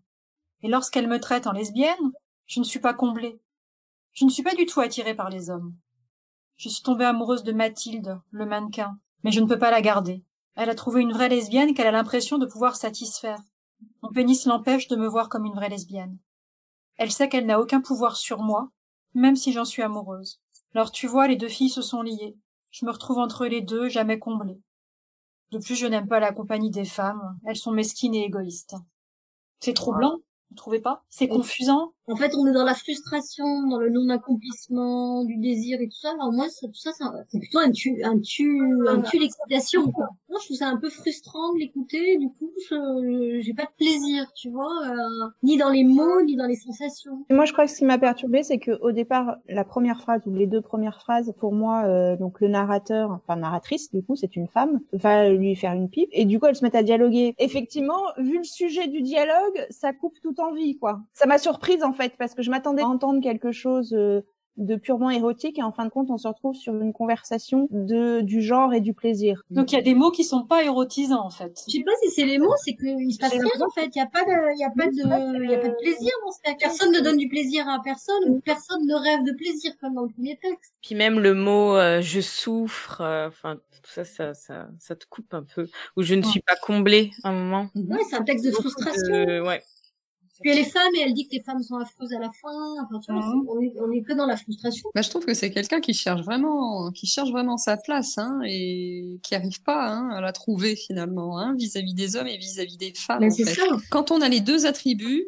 Et 0.61 0.67
lorsqu'elles 0.67 1.07
me 1.07 1.19
traitent 1.19 1.47
en 1.47 1.51
lesbienne, 1.51 2.11
je 2.47 2.59
ne 2.59 2.65
suis 2.65 2.79
pas 2.79 2.93
comblée. 2.93 3.39
Je 4.13 4.25
ne 4.25 4.29
suis 4.29 4.43
pas 4.43 4.55
du 4.55 4.65
tout 4.65 4.79
attirée 4.79 5.15
par 5.15 5.29
les 5.29 5.49
hommes. 5.49 5.75
Je 6.57 6.69
suis 6.69 6.83
tombée 6.83 7.05
amoureuse 7.05 7.43
de 7.43 7.51
Mathilde, 7.51 8.19
le 8.31 8.45
mannequin, 8.45 8.97
mais 9.23 9.31
je 9.31 9.41
ne 9.41 9.47
peux 9.47 9.59
pas 9.59 9.71
la 9.71 9.81
garder. 9.81 10.23
Elle 10.55 10.69
a 10.69 10.75
trouvé 10.75 11.01
une 11.01 11.13
vraie 11.13 11.29
lesbienne 11.29 11.73
qu'elle 11.73 11.87
a 11.87 11.91
l'impression 11.91 12.37
de 12.37 12.45
pouvoir 12.45 12.75
satisfaire. 12.75 13.41
Mon 14.01 14.11
pénis 14.11 14.45
l'empêche 14.45 14.87
de 14.87 14.95
me 14.95 15.07
voir 15.07 15.29
comme 15.29 15.45
une 15.45 15.55
vraie 15.55 15.69
lesbienne. 15.69 16.17
Elle 16.97 17.11
sait 17.11 17.27
qu'elle 17.27 17.45
n'a 17.45 17.59
aucun 17.59 17.81
pouvoir 17.81 18.15
sur 18.17 18.41
moi, 18.41 18.69
même 19.13 19.35
si 19.35 19.51
j'en 19.51 19.65
suis 19.65 19.81
amoureuse. 19.81 20.39
Alors 20.75 20.91
tu 20.91 21.07
vois, 21.07 21.27
les 21.27 21.35
deux 21.35 21.47
filles 21.47 21.69
se 21.69 21.81
sont 21.81 22.01
liées. 22.01 22.37
Je 22.71 22.85
me 22.85 22.91
retrouve 22.91 23.19
entre 23.19 23.45
les 23.45 23.61
deux, 23.61 23.89
jamais 23.89 24.19
comblée. 24.19 24.61
De 25.53 25.59
plus, 25.59 25.75
je 25.75 25.85
n'aime 25.85 26.07
pas 26.07 26.19
la 26.19 26.33
compagnie 26.33 26.71
des 26.71 26.83
femmes. 26.83 27.37
Elles 27.45 27.55
sont 27.55 27.69
mesquines 27.69 28.15
et 28.15 28.23
égoïstes. 28.23 28.75
C'est 29.59 29.73
troublant, 29.73 30.17
vous 30.49 30.55
trouvez 30.55 30.79
pas? 30.79 31.03
C'est 31.09 31.27
confusant? 31.27 31.93
En 32.07 32.15
fait, 32.17 32.33
on 32.35 32.45
est 32.47 32.51
dans 32.51 32.65
la 32.65 32.73
frustration, 32.73 33.45
dans 33.67 33.79
le 33.79 33.89
non-accomplissement 33.89 35.23
du 35.23 35.37
désir 35.37 35.79
et 35.79 35.87
tout 35.87 35.97
ça. 35.97 36.11
Alors 36.11 36.33
moi, 36.33 36.49
ça, 36.49 36.67
tout 36.67 36.73
ça, 36.73 36.91
c'est 37.29 37.39
plutôt 37.39 37.59
un 37.59 37.71
tu, 37.71 38.03
un 38.03 38.19
tu, 38.19 38.59
un 38.87 39.01
tu 39.01 39.19
l'excitation. 39.19 39.83
Moi, 39.85 40.39
je 40.41 40.45
trouve 40.45 40.57
ça 40.57 40.67
un 40.67 40.77
peu 40.77 40.89
frustrant 40.89 41.53
de 41.53 41.59
l'écouter. 41.59 42.17
Du 42.17 42.27
coup, 42.27 42.51
je, 42.69 43.39
j'ai 43.41 43.53
pas 43.53 43.63
de 43.63 43.75
plaisir, 43.77 44.31
tu 44.35 44.49
vois, 44.49 44.73
euh, 44.85 45.29
ni 45.43 45.57
dans 45.57 45.69
les 45.69 45.85
mots, 45.85 46.21
ni 46.23 46.35
dans 46.35 46.45
les 46.45 46.55
sensations. 46.55 47.25
moi, 47.29 47.45
je 47.45 47.53
crois 47.53 47.65
que 47.65 47.71
ce 47.71 47.77
qui 47.77 47.85
m'a 47.85 47.97
perturbé, 47.97 48.43
c'est 48.43 48.59
que 48.59 48.71
au 48.81 48.91
départ, 48.91 49.37
la 49.47 49.63
première 49.63 50.01
phrase 50.01 50.27
ou 50.27 50.33
les 50.33 50.47
deux 50.47 50.61
premières 50.61 50.99
phrases, 50.99 51.33
pour 51.39 51.53
moi, 51.53 51.83
euh, 51.85 52.17
donc 52.17 52.41
le 52.41 52.49
narrateur, 52.49 53.11
enfin 53.11 53.37
narratrice, 53.37 53.91
du 53.91 54.03
coup, 54.03 54.15
c'est 54.15 54.35
une 54.35 54.47
femme, 54.47 54.81
va 54.91 55.29
lui 55.29 55.55
faire 55.55 55.73
une 55.73 55.89
pipe, 55.89 56.09
et 56.11 56.25
du 56.25 56.39
coup, 56.39 56.47
elle 56.47 56.55
se 56.55 56.65
met 56.65 56.75
à 56.75 56.83
dialoguer. 56.83 57.33
Effectivement, 57.37 58.01
vu 58.17 58.39
le 58.39 58.43
sujet 58.43 58.87
du 58.87 59.01
dialogue, 59.01 59.65
ça 59.69 59.93
coupe 59.93 60.19
toute 60.21 60.39
envie, 60.39 60.77
quoi. 60.77 60.99
Ça 61.13 61.25
m'a 61.27 61.37
surprise 61.37 61.83
en 61.83 61.92
fait, 61.93 62.13
parce 62.17 62.33
que 62.33 62.41
je 62.41 62.51
m'attendais 62.51 62.81
à 62.81 62.87
entendre 62.87 63.21
quelque 63.21 63.51
chose 63.51 63.93
euh, 63.93 64.21
de 64.57 64.75
purement 64.75 65.09
érotique 65.09 65.57
et 65.57 65.63
en 65.63 65.71
fin 65.71 65.85
de 65.85 65.89
compte 65.89 66.11
on 66.11 66.17
se 66.17 66.27
retrouve 66.27 66.55
sur 66.55 66.79
une 66.79 66.93
conversation 66.93 67.67
de 67.71 68.21
du 68.21 68.41
genre 68.41 68.73
et 68.73 68.81
du 68.81 68.93
plaisir. 68.93 69.41
Donc 69.49 69.71
il 69.71 69.75
y 69.75 69.77
a 69.79 69.81
des 69.81 69.95
mots 69.95 70.11
qui 70.11 70.23
sont 70.23 70.43
pas 70.43 70.63
érotisants 70.63 71.25
en 71.25 71.29
fait. 71.29 71.59
Je 71.67 71.77
sais 71.77 71.83
pas 71.83 71.91
si 72.03 72.11
c'est 72.11 72.25
les 72.25 72.37
mots, 72.37 72.53
c'est 72.63 72.75
qu'il 72.75 73.11
se 73.13 73.17
passe 73.17 73.31
rien 73.31 73.41
en 73.41 73.69
fait, 73.71 73.89
il 73.95 73.97
y 73.97 74.01
a 74.01 74.05
pas 74.05 74.23
de 74.23 74.53
il 74.53 74.59
y 74.59 74.63
a 74.63 74.69
pas 74.69 74.85
de 74.85 75.43
il 75.43 75.49
y 75.49 75.55
a 75.55 75.57
pas 75.57 75.69
de 75.69 75.75
plaisir 75.75 76.11
dans 76.25 76.31
ce 76.31 76.39
cas. 76.43 76.55
Personne 76.59 76.91
ne 76.91 76.99
donne 76.99 77.17
du 77.17 77.27
plaisir 77.27 77.67
à 77.67 77.79
personne 77.83 78.29
ou 78.29 78.39
personne 78.41 78.85
ne 78.85 78.93
rêve 78.93 79.23
de 79.23 79.31
plaisir 79.35 79.71
comme 79.81 79.95
dans 79.95 80.03
le 80.03 80.09
premier 80.09 80.37
texte. 80.37 80.73
Puis 80.83 80.95
même 80.95 81.19
le 81.19 81.33
mot 81.33 81.75
euh, 81.75 82.01
je 82.01 82.21
souffre 82.21 83.01
euh, 83.01 83.27
enfin 83.27 83.55
tout 83.55 83.91
ça, 83.91 84.05
ça 84.05 84.33
ça 84.33 84.67
ça 84.77 84.95
te 84.95 85.05
coupe 85.09 85.33
un 85.33 85.43
peu 85.43 85.67
ou 85.97 86.03
je 86.03 86.13
ne 86.13 86.21
suis 86.21 86.41
pas 86.41 86.55
comblée 86.61 87.11
à 87.23 87.29
un 87.29 87.33
moment. 87.33 87.69
Ouais, 87.75 88.03
c'est 88.07 88.15
un 88.17 88.23
texte 88.23 88.45
de 88.45 88.51
frustration. 88.51 89.13
ouais. 89.45 89.63
Puis 90.43 90.51
elle 90.51 90.59
est 90.59 90.69
femme 90.69 90.93
et 90.95 90.99
elle 90.99 91.13
dit 91.13 91.25
que 91.27 91.33
les 91.35 91.41
femmes 91.41 91.63
sont 91.63 91.77
affreuses 91.77 92.11
à 92.13 92.19
la 92.19 92.31
fin. 92.31 92.75
Enfin, 92.83 92.99
tu 92.99 93.13
vois, 93.13 93.25
mhm. 93.25 93.47
on, 93.47 93.61
est, 93.61 93.73
on 93.79 93.91
est 93.91 94.01
que 94.01 94.13
dans 94.13 94.25
la 94.25 94.35
frustration. 94.35 94.89
Bah, 94.93 95.01
je 95.01 95.09
trouve 95.09 95.25
que 95.25 95.33
c'est 95.33 95.51
quelqu'un 95.51 95.79
qui 95.79 95.93
cherche 95.93 96.21
vraiment, 96.21 96.91
qui 96.91 97.07
cherche 97.07 97.31
vraiment 97.31 97.57
sa 97.57 97.77
place, 97.77 98.17
hein, 98.17 98.41
et 98.45 99.19
qui 99.23 99.35
arrive 99.35 99.61
pas 99.63 99.87
hein, 99.87 100.09
à 100.09 100.19
la 100.19 100.33
trouver 100.33 100.75
finalement, 100.75 101.39
hein, 101.39 101.55
vis-à-vis 101.57 101.93
des 101.93 102.17
hommes 102.17 102.27
et 102.27 102.37
vis-à-vis 102.37 102.77
des 102.77 102.93
femmes. 102.93 103.23
En 103.23 103.31
fait. 103.31 103.45
Ça. 103.45 103.63
Quand 103.89 104.11
on 104.11 104.19
a 104.21 104.27
les 104.27 104.41
deux 104.41 104.65
attributs, 104.65 105.27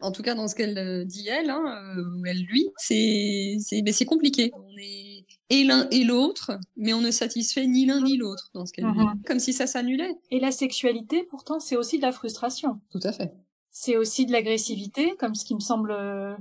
en 0.00 0.12
tout 0.12 0.22
cas 0.22 0.34
dans 0.34 0.48
ce 0.48 0.54
qu'elle 0.54 0.78
euh, 0.78 1.04
dit 1.04 1.28
elle, 1.28 1.50
hein, 1.50 1.62
euh, 1.96 2.22
elle 2.26 2.42
lui, 2.42 2.66
c'est 2.76 3.56
c'est 3.60 3.82
mais 3.82 3.92
c'est 3.92 4.04
compliqué. 4.06 4.50
On 4.54 4.78
est 4.78 5.24
et 5.50 5.64
l'un 5.64 5.88
et 5.90 6.04
l'autre, 6.04 6.58
mais 6.76 6.94
on 6.94 7.00
ne 7.00 7.10
satisfait 7.10 7.66
ni 7.66 7.86
l'un 7.86 8.00
ni 8.00 8.16
l'autre 8.16 8.50
dans 8.54 8.64
ce 8.64 8.72
qu'elle 8.72 8.86
dit, 8.86 8.98
mhm. 8.98 9.22
comme 9.26 9.38
si 9.38 9.52
ça 9.52 9.66
s'annulait. 9.66 10.14
Et 10.30 10.40
la 10.40 10.50
sexualité, 10.50 11.22
pourtant, 11.28 11.60
c'est 11.60 11.76
aussi 11.76 11.98
de 11.98 12.02
la 12.02 12.12
frustration. 12.12 12.80
Tout 12.90 13.00
à 13.02 13.12
fait 13.12 13.32
c'est 13.76 13.96
aussi 13.96 14.24
de 14.24 14.30
l'agressivité, 14.30 15.16
comme 15.18 15.34
ce 15.34 15.44
qui 15.44 15.52
me 15.52 15.60
semble 15.60 15.90
euh, 15.90 16.36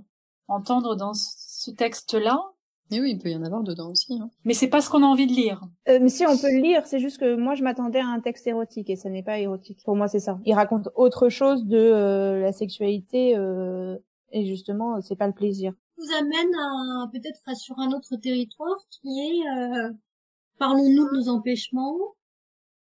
entendre 0.48 0.96
dans 0.96 1.16
ce 1.16 1.72
texte-là, 1.72 2.40
Et 2.92 3.02
oui, 3.02 3.13
il 3.13 3.18
peut 3.18 3.30
y 3.30 3.36
en 3.36 3.44
avoir 3.44 3.63
dedans 3.63 3.90
aussi. 3.90 4.13
Hein. 4.22 4.30
mais 4.46 4.54
c'est 4.54 4.68
pas 4.68 4.82
ce 4.82 4.90
qu'on 4.90 5.02
a 5.02 5.08
envie 5.08 5.25
de 5.25 5.34
lire. 5.34 5.60
Euh, 5.90 5.98
mais 6.00 6.10
si 6.10 6.28
on 6.28 6.38
peut 6.38 6.52
le 6.52 6.62
lire, 6.62 6.86
c'est 6.86 7.00
juste 7.00 7.18
que 7.18 7.36
moi 7.36 7.56
je 7.56 7.63
m'attendais 7.63 8.00
à 8.00 8.06
un 8.06 8.20
texte 8.20 8.46
érotique 8.46 8.88
et 8.92 8.96
ça 8.96 9.10
n'est 9.10 9.24
pas 9.24 9.40
érotique. 9.40 9.80
Pour 9.84 9.96
moi, 9.96 10.08
c'est 10.08 10.20
ça. 10.20 10.40
Il 10.46 10.54
raconte 10.54 10.90
autre 10.96 11.28
chose 11.30 11.66
de 11.66 11.78
euh, 11.78 12.40
la 12.40 12.52
sexualité 12.52 13.36
euh, 13.36 13.98
et 14.32 14.46
justement, 14.46 15.02
c'est 15.02 15.16
pas 15.16 15.28
le 15.28 15.34
plaisir. 15.34 15.74
nous 15.98 16.16
amène 16.20 16.54
à 16.56 17.08
peut-être 17.12 17.58
sur 17.58 17.80
un 17.80 17.94
autre 17.94 18.16
territoire 18.18 18.78
qui 18.92 19.10
est 19.20 19.48
euh, 19.58 19.92
parlons-nous 20.60 21.10
de 21.10 21.16
nos 21.18 21.30
empêchements, 21.30 21.98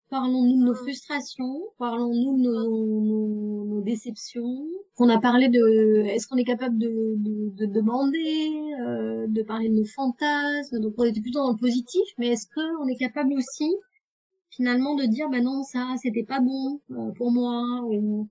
parlons-nous 0.09 0.59
de 0.59 0.65
nos 0.65 0.73
frustrations, 0.73 1.61
parlons-nous 1.77 2.37
de 2.37 2.43
nos, 2.43 3.01
nos, 3.01 3.65
nos 3.65 3.81
déceptions. 3.81 4.65
On 4.99 5.09
a 5.09 5.19
parlé 5.19 5.49
de 5.49 6.05
est-ce 6.07 6.27
qu'on 6.27 6.37
est 6.37 6.43
capable 6.43 6.77
de, 6.77 7.15
de, 7.17 7.49
de 7.55 7.65
demander, 7.65 8.51
euh, 8.81 9.27
de 9.27 9.43
parler 9.43 9.69
de 9.69 9.75
nos 9.75 9.85
fantasmes, 9.85 10.79
donc 10.79 10.93
on 10.97 11.03
était 11.03 11.21
plutôt 11.21 11.39
dans 11.39 11.51
le 11.51 11.57
positif, 11.57 12.03
mais 12.17 12.29
est-ce 12.29 12.47
qu'on 12.53 12.87
est 12.87 12.97
capable 12.97 13.33
aussi 13.33 13.69
finalement 14.49 14.95
de 14.95 15.03
dire 15.03 15.29
bah 15.29 15.41
non 15.41 15.63
ça 15.63 15.95
c'était 16.01 16.23
pas 16.23 16.39
bon 16.39 16.79
euh, 16.91 17.11
pour 17.17 17.31
moi 17.31 17.81
ou 17.91 18.27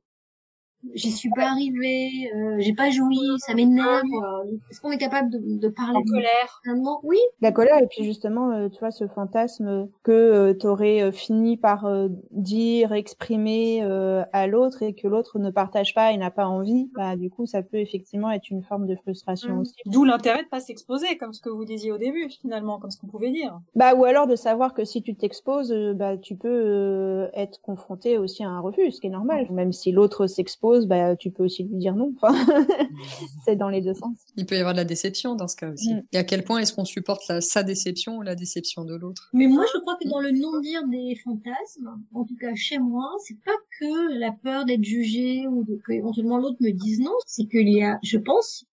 j'y 0.94 1.10
suis 1.10 1.30
pas 1.30 1.50
arrivée, 1.50 2.08
euh, 2.34 2.56
j'ai 2.58 2.74
pas 2.74 2.90
joui, 2.90 3.18
ça 3.38 3.54
m'énerve. 3.54 4.02
euh, 4.04 4.56
Est-ce 4.70 4.80
qu'on 4.80 4.90
est 4.90 4.98
capable 4.98 5.30
de, 5.30 5.38
de 5.58 5.68
parler 5.68 6.00
de 6.04 6.10
colère. 6.10 6.60
finalement 6.62 7.00
Oui, 7.02 7.18
La 7.40 7.52
colère 7.52 7.78
et 7.78 7.86
puis 7.86 8.04
justement, 8.04 8.50
euh, 8.52 8.68
tu 8.68 8.78
vois, 8.80 8.90
ce 8.90 9.06
fantasme 9.08 9.88
que 10.02 10.12
euh, 10.12 10.54
t'aurais 10.54 11.02
euh, 11.02 11.12
fini 11.12 11.56
par 11.56 11.86
euh, 11.86 12.08
dire, 12.30 12.92
exprimer 12.92 13.82
euh, 13.82 14.22
à 14.32 14.46
l'autre 14.46 14.82
et 14.82 14.94
que 14.94 15.08
l'autre 15.08 15.38
ne 15.38 15.50
partage 15.50 15.94
pas 15.94 16.12
et 16.12 16.16
n'a 16.16 16.30
pas 16.30 16.46
envie, 16.46 16.90
bah 16.94 17.16
du 17.16 17.30
coup, 17.30 17.46
ça 17.46 17.62
peut 17.62 17.78
effectivement 17.78 18.30
être 18.30 18.50
une 18.50 18.62
forme 18.62 18.86
de 18.86 18.96
frustration 18.96 19.54
Mm. 19.56 19.60
aussi. 19.60 19.74
D'où 19.86 20.04
l'intérêt 20.04 20.42
de 20.42 20.48
pas 20.48 20.60
s'exposer, 20.60 21.16
comme 21.18 21.32
ce 21.32 21.40
que 21.40 21.48
vous 21.50 21.64
disiez 21.64 21.92
au 21.92 21.98
début, 21.98 22.28
finalement, 22.28 22.78
comme 22.78 22.90
ce 22.90 22.98
qu'on 23.00 23.06
pouvait 23.06 23.30
dire. 23.30 23.58
Bah 23.74 23.94
ou 23.94 24.04
alors 24.04 24.26
de 24.26 24.36
savoir 24.36 24.74
que 24.74 24.84
si 24.84 25.02
tu 25.02 25.14
t'exposes, 25.14 25.72
bah 25.94 26.16
tu 26.18 26.36
peux 26.36 26.48
euh, 26.48 27.28
être 27.34 27.60
confronté 27.62 28.18
aussi 28.18 28.42
à 28.44 28.48
un 28.48 28.60
refus, 28.60 28.90
ce 28.90 29.00
qui 29.00 29.06
est 29.06 29.10
normal. 29.10 29.46
Même 29.50 29.72
si 29.72 29.92
l'autre 29.92 30.26
s'expose, 30.26 30.75
bah 30.84 31.16
tu 31.16 31.30
peux 31.30 31.44
aussi 31.44 31.64
lui 31.64 31.76
dire 31.76 31.96
non. 31.96 32.12
Enfin, 32.16 32.34
c'est 33.46 33.56
dans 33.56 33.70
les 33.70 33.80
deux 33.80 33.94
sens. 33.94 34.18
Il 34.36 34.44
peut 34.44 34.56
y 34.56 34.58
avoir 34.58 34.74
de 34.74 34.78
la 34.78 34.84
déception 34.84 35.34
dans 35.34 35.48
ce 35.48 35.56
cas 35.56 35.70
aussi. 35.70 35.94
Mm. 35.94 36.02
Et 36.12 36.18
à 36.18 36.24
quel 36.24 36.44
point 36.44 36.58
est-ce 36.58 36.74
qu'on 36.74 36.84
supporte 36.84 37.26
la, 37.28 37.40
sa 37.40 37.62
déception 37.62 38.18
ou 38.18 38.22
la 38.22 38.34
déception 38.34 38.84
de 38.84 38.94
l'autre? 38.94 39.30
Mais 39.32 39.46
moi 39.46 39.64
je 39.72 39.80
crois 39.80 39.96
que 39.98 40.08
dans 40.08 40.20
le 40.20 40.32
non-dire 40.32 40.86
des 40.88 41.16
fantasmes, 41.24 41.98
en 42.12 42.24
tout 42.24 42.36
cas 42.38 42.54
chez 42.54 42.78
moi, 42.78 43.08
c'est 43.24 43.40
pas 43.42 43.56
que 43.80 44.18
la 44.18 44.32
peur 44.32 44.66
d'être 44.66 44.84
jugé 44.84 45.46
ou 45.46 45.64
de 45.64 45.76
que 45.76 45.92
éventuellement 45.92 46.36
l'autre 46.36 46.58
me 46.60 46.72
dise 46.72 47.00
non, 47.00 47.14
c'est 47.26 47.46
qu'il 47.46 47.68
y 47.68 47.82
a, 47.82 47.98
je 48.02 48.18
pense, 48.18 48.66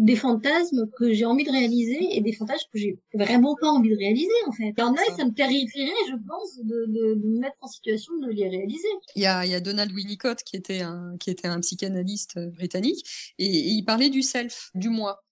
des 0.00 0.16
fantasmes 0.16 0.88
que 0.96 1.12
j'ai 1.12 1.26
envie 1.26 1.44
de 1.44 1.50
réaliser 1.50 2.16
et 2.16 2.22
des 2.22 2.32
fantasmes 2.32 2.66
que 2.72 2.78
j'ai 2.78 2.98
vraiment 3.12 3.54
pas 3.60 3.68
envie 3.68 3.90
de 3.90 3.96
réaliser 3.96 4.30
en 4.46 4.52
fait. 4.52 4.72
Il 4.76 4.80
y 4.80 4.82
en 4.82 4.94
a, 4.94 5.16
ça 5.16 5.26
me 5.26 5.32
terrifierait, 5.32 5.92
je 6.08 6.16
pense, 6.26 6.58
de, 6.58 6.86
de, 6.86 7.14
de 7.14 7.28
me 7.28 7.38
mettre 7.38 7.56
en 7.60 7.68
situation 7.68 8.16
de 8.16 8.30
les 8.30 8.48
réaliser. 8.48 8.88
Il 9.14 9.22
y 9.22 9.26
a, 9.26 9.44
il 9.44 9.52
y 9.52 9.54
a 9.54 9.60
Donald 9.60 9.92
Winnicott 9.92 10.42
qui 10.42 10.56
était 10.56 10.80
un, 10.80 11.16
qui 11.20 11.30
était 11.30 11.48
un 11.48 11.60
psychanalyste 11.60 12.38
euh, 12.38 12.48
britannique 12.48 13.04
et, 13.38 13.44
et 13.44 13.68
il 13.68 13.84
parlait 13.84 14.08
du 14.08 14.22
self, 14.22 14.70
du 14.74 14.88
moi. 14.88 15.22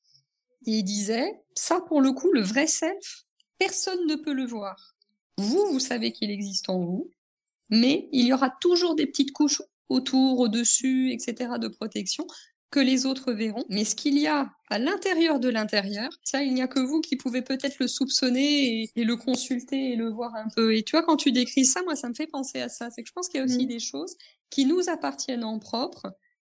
Et 0.67 0.73
il 0.73 0.85
disait, 0.85 1.41
ça 1.55 1.81
pour 1.81 2.03
le 2.03 2.13
coup, 2.13 2.31
le 2.33 2.43
vrai 2.43 2.67
self, 2.67 3.25
personne 3.59 4.07
ne 4.07 4.17
peut 4.17 4.35
le 4.35 4.45
voir. 4.45 4.97
Vous, 5.39 5.65
vous 5.73 5.81
savez 5.81 6.13
qu'il 6.13 6.31
existe 6.31 6.69
en 6.69 6.79
vous, 6.79 7.11
mais 7.71 8.11
il 8.13 8.27
y 8.27 8.35
aura 8.35 8.51
toujours 8.51 8.95
des 8.95 9.07
petites 9.07 9.33
couches 9.33 9.63
autour, 9.89 10.41
au-dessus, 10.41 11.13
etc. 11.13 11.53
de 11.59 11.69
protection 11.69 12.27
que 12.71 12.81
les 12.81 13.07
autres 13.07 13.33
verront. 13.33 13.65
Mais 13.69 13.85
ce 13.85 13.95
qu'il 13.95 14.19
y 14.19 14.27
a 14.27 14.51
à 14.71 14.79
l'intérieur 14.79 15.41
de 15.41 15.49
l'intérieur, 15.49 16.11
ça, 16.23 16.43
il 16.43 16.53
n'y 16.53 16.61
a 16.63 16.69
que 16.69 16.81
vous 16.81 17.01
qui 17.01 17.17
pouvez 17.17 17.41
peut-être 17.43 17.79
le 17.81 17.89
soupçonner 17.89 18.83
et, 18.83 18.91
et 18.97 19.05
le 19.05 19.17
consulter 19.17 19.93
et 19.93 19.97
le 19.97 20.11
voir 20.11 20.35
un 20.35 20.49
peu. 20.55 20.75
Et 20.77 20.83
tu 20.83 20.93
vois, 20.93 21.03
quand 21.03 21.17
tu 21.17 21.33
décris 21.33 21.65
ça, 21.65 21.83
moi, 21.83 21.97
ça 21.97 22.09
me 22.09 22.15
fait 22.15 22.27
penser 22.27 22.61
à 22.61 22.69
ça. 22.69 22.91
C'est 22.91 23.03
que 23.03 23.09
je 23.09 23.13
pense 23.15 23.29
qu'il 23.29 23.39
y 23.39 23.43
a 23.43 23.47
aussi 23.47 23.65
Mm. 23.65 23.69
des 23.69 23.79
choses 23.81 24.17
qui 24.51 24.67
nous 24.67 24.89
appartiennent 24.89 25.45
en 25.45 25.59
propre 25.59 26.13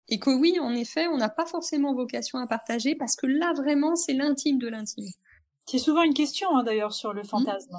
et 0.08 0.18
que 0.18 0.30
oui, 0.30 0.58
en 0.60 0.72
effet, 0.74 1.08
on 1.08 1.16
n'a 1.16 1.28
pas 1.30 1.46
forcément 1.46 1.94
vocation 1.94 2.38
à 2.38 2.46
partager 2.46 2.94
parce 2.94 3.16
que 3.16 3.26
là, 3.26 3.52
vraiment, 3.54 3.96
c'est 3.96 4.12
l'intime 4.12 4.58
de 4.58 4.68
l'intime. 4.68 5.06
C'est 5.66 5.78
souvent 5.78 6.02
une 6.02 6.14
question, 6.14 6.54
hein, 6.56 6.62
d'ailleurs, 6.62 6.92
sur 6.92 7.12
le 7.12 7.24
fantasme. 7.24 7.76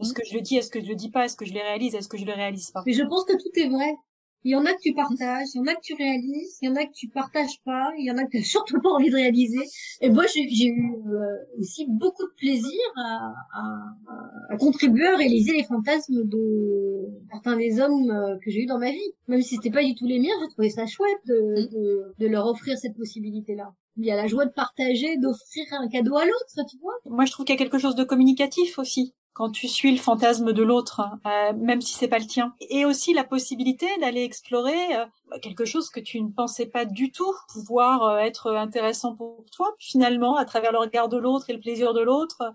Est-ce 0.00 0.10
Mm. 0.10 0.14
que 0.14 0.22
je 0.28 0.34
le 0.34 0.40
dis, 0.42 0.56
est-ce 0.56 0.70
que 0.70 0.80
je 0.82 0.86
le 0.88 0.94
dis 0.94 1.10
pas, 1.10 1.24
est-ce 1.24 1.36
que 1.36 1.44
je 1.46 1.54
le 1.54 1.60
réalise, 1.60 1.94
est-ce 1.94 2.08
que 2.08 2.18
je 2.18 2.24
le 2.24 2.32
réalise 2.34 2.70
pas? 2.70 2.82
Mais 2.86 2.92
je 2.92 3.02
pense 3.02 3.24
que 3.24 3.32
tout 3.32 3.50
est 3.56 3.68
vrai. 3.68 3.94
Il 4.44 4.52
y 4.52 4.56
en 4.56 4.66
a 4.66 4.74
que 4.74 4.80
tu 4.80 4.92
partages, 4.92 5.48
il 5.54 5.58
y 5.58 5.60
en 5.60 5.66
a 5.66 5.74
que 5.74 5.80
tu 5.82 5.94
réalises, 5.94 6.58
il 6.60 6.66
y 6.66 6.68
en 6.68 6.76
a 6.76 6.84
que 6.84 6.92
tu 6.92 7.08
partages 7.08 7.62
pas, 7.64 7.92
il 7.98 8.04
y 8.04 8.10
en 8.10 8.18
a 8.18 8.24
que 8.24 8.36
tu 8.36 8.42
surtout 8.44 8.80
pas 8.80 8.90
envie 8.90 9.08
de 9.08 9.14
réaliser. 9.14 9.64
Et 10.02 10.10
moi, 10.10 10.24
j'ai 10.26 10.66
eu 10.66 10.92
euh, 11.08 11.58
aussi 11.58 11.86
beaucoup 11.88 12.24
de 12.24 12.34
plaisir 12.36 12.80
à, 12.96 13.32
à, 13.54 14.54
à 14.54 14.56
contribuer 14.58 15.06
à 15.06 15.16
réaliser 15.16 15.52
les 15.52 15.64
fantasmes 15.64 16.24
de 16.24 17.08
certains 17.32 17.56
des 17.56 17.80
hommes 17.80 18.10
euh, 18.10 18.36
que 18.44 18.50
j'ai 18.50 18.62
eu 18.62 18.66
dans 18.66 18.78
ma 18.78 18.90
vie. 18.90 19.12
Même 19.28 19.40
si 19.40 19.56
c'était 19.56 19.70
pas 19.70 19.82
du 19.82 19.94
tout 19.94 20.06
les 20.06 20.18
miens, 20.18 20.34
j'ai 20.42 20.48
trouvé 20.48 20.68
ça 20.68 20.86
chouette 20.86 21.20
de, 21.26 21.68
de, 21.72 22.14
de 22.18 22.26
leur 22.26 22.46
offrir 22.46 22.76
cette 22.76 22.96
possibilité-là. 22.96 23.72
Il 23.96 24.04
y 24.04 24.10
a 24.10 24.16
la 24.16 24.26
joie 24.26 24.44
de 24.44 24.52
partager, 24.52 25.16
d'offrir 25.16 25.66
un 25.70 25.88
cadeau 25.88 26.16
à 26.16 26.24
l'autre, 26.24 26.68
tu 26.68 26.76
vois. 26.78 26.94
Moi, 27.06 27.24
je 27.24 27.32
trouve 27.32 27.46
qu'il 27.46 27.54
y 27.54 27.58
a 27.58 27.62
quelque 27.62 27.78
chose 27.78 27.94
de 27.94 28.04
communicatif 28.04 28.78
aussi 28.78 29.14
quand 29.34 29.50
tu 29.50 29.66
suis 29.66 29.90
le 29.90 29.98
fantasme 30.00 30.52
de 30.52 30.62
l'autre, 30.62 31.02
euh, 31.26 31.52
même 31.54 31.80
si 31.80 31.94
c'est 31.94 32.08
pas 32.08 32.20
le 32.20 32.26
tien. 32.26 32.54
Et 32.70 32.84
aussi 32.84 33.12
la 33.12 33.24
possibilité 33.24 33.86
d'aller 34.00 34.22
explorer 34.22 34.96
euh, 34.96 35.38
quelque 35.42 35.64
chose 35.64 35.90
que 35.90 35.98
tu 35.98 36.20
ne 36.20 36.30
pensais 36.30 36.66
pas 36.66 36.84
du 36.84 37.10
tout 37.10 37.34
pouvoir 37.52 38.04
euh, 38.04 38.18
être 38.18 38.52
intéressant 38.54 39.16
pour 39.16 39.44
toi. 39.52 39.74
Finalement, 39.80 40.36
à 40.36 40.44
travers 40.44 40.70
le 40.70 40.78
regard 40.78 41.08
de 41.08 41.16
l'autre 41.16 41.50
et 41.50 41.52
le 41.52 41.60
plaisir 41.60 41.92
de 41.94 42.00
l'autre, 42.00 42.54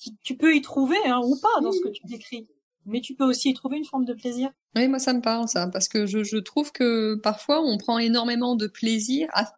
tu, 0.00 0.10
tu 0.22 0.36
peux 0.36 0.54
y 0.54 0.60
trouver 0.60 0.98
hein, 1.06 1.20
ou 1.24 1.36
pas 1.40 1.60
dans 1.62 1.70
ce 1.70 1.80
que 1.80 1.88
tu 1.88 2.04
décris. 2.06 2.48
Mais 2.86 3.00
tu 3.00 3.14
peux 3.14 3.24
aussi 3.24 3.50
y 3.50 3.54
trouver 3.54 3.78
une 3.78 3.84
forme 3.84 4.04
de 4.04 4.14
plaisir. 4.14 4.50
Oui, 4.74 4.88
moi, 4.88 4.98
ça 4.98 5.12
me 5.12 5.20
parle, 5.20 5.48
ça, 5.48 5.68
parce 5.68 5.88
que 5.88 6.06
je, 6.06 6.24
je 6.24 6.36
trouve 6.38 6.72
que 6.72 7.14
parfois, 7.22 7.60
on 7.62 7.78
prend 7.78 7.98
énormément 7.98 8.56
de 8.56 8.66
plaisir 8.66 9.28
à, 9.32 9.52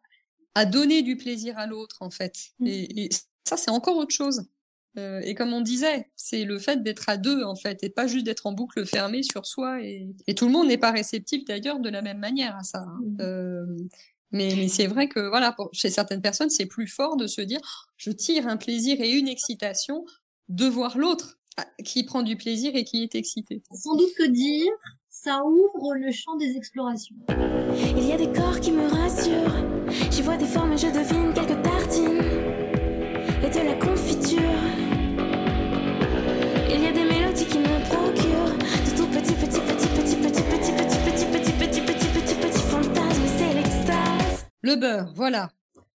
à 0.54 0.66
donner 0.66 1.00
du 1.00 1.16
plaisir 1.16 1.56
à 1.58 1.66
l'autre, 1.66 1.96
en 2.00 2.10
fait. 2.10 2.34
Mm. 2.58 2.66
Et, 2.66 3.04
et 3.04 3.08
ça, 3.44 3.56
c'est 3.56 3.70
encore 3.70 3.96
autre 3.96 4.14
chose. 4.14 4.44
Euh, 4.96 5.20
et 5.22 5.34
comme 5.34 5.52
on 5.52 5.60
disait, 5.60 6.08
c'est 6.16 6.44
le 6.44 6.58
fait 6.58 6.82
d'être 6.82 7.08
à 7.08 7.16
deux, 7.16 7.44
en 7.44 7.54
fait, 7.54 7.82
et 7.84 7.90
pas 7.90 8.06
juste 8.06 8.24
d'être 8.26 8.46
en 8.46 8.52
boucle 8.52 8.84
fermée 8.86 9.22
sur 9.22 9.46
soi. 9.46 9.82
Et, 9.82 10.08
et 10.26 10.34
tout 10.34 10.46
le 10.46 10.52
monde 10.52 10.68
n'est 10.68 10.78
pas 10.78 10.90
réceptif, 10.90 11.44
d'ailleurs, 11.44 11.78
de 11.78 11.88
la 11.88 12.02
même 12.02 12.18
manière 12.18 12.56
à 12.56 12.62
ça. 12.62 12.80
hein. 12.80 12.98
Mhm. 13.02 13.16
Euh, 13.20 13.66
mais, 14.30 14.52
mais 14.56 14.68
c'est 14.68 14.86
vrai 14.86 15.08
que, 15.08 15.20
voilà, 15.28 15.52
pour, 15.52 15.70
chez 15.72 15.88
certaines 15.90 16.20
personnes, 16.20 16.50
c'est 16.50 16.66
plus 16.66 16.86
fort 16.86 17.16
de 17.16 17.26
se 17.26 17.40
dire, 17.40 17.60
je 17.96 18.10
tire 18.10 18.46
un 18.46 18.56
plaisir 18.56 19.00
et 19.00 19.10
une 19.10 19.28
excitation 19.28 20.04
de 20.48 20.66
voir 20.66 20.98
l'autre 20.98 21.38
ah, 21.56 21.66
qui 21.84 22.04
prend 22.04 22.22
du 22.22 22.36
plaisir 22.36 22.72
et 22.74 22.84
qui 22.84 23.02
est 23.02 23.14
excité. 23.14 23.62
Sans 23.72 23.96
doute 23.96 24.12
que 24.16 24.26
dire, 24.26 24.70
ça 25.08 25.42
ouvre 25.44 25.94
le 25.94 26.12
champ 26.12 26.36
des 26.36 26.56
explorations. 26.56 27.16
Il 27.96 28.06
y 28.06 28.12
a 28.12 28.16
des 28.16 28.30
corps 28.32 28.60
qui 28.60 28.70
me 28.72 28.86
rassurent. 28.86 29.64
J'y 30.10 30.22
vois 30.22 30.36
des 30.36 30.46
formes 30.46 30.72
et 30.74 30.78
je 30.78 30.86
devine 30.88 31.32
quelques 31.34 31.57
Le 44.68 44.76
beurre, 44.76 45.10
voilà. 45.14 45.50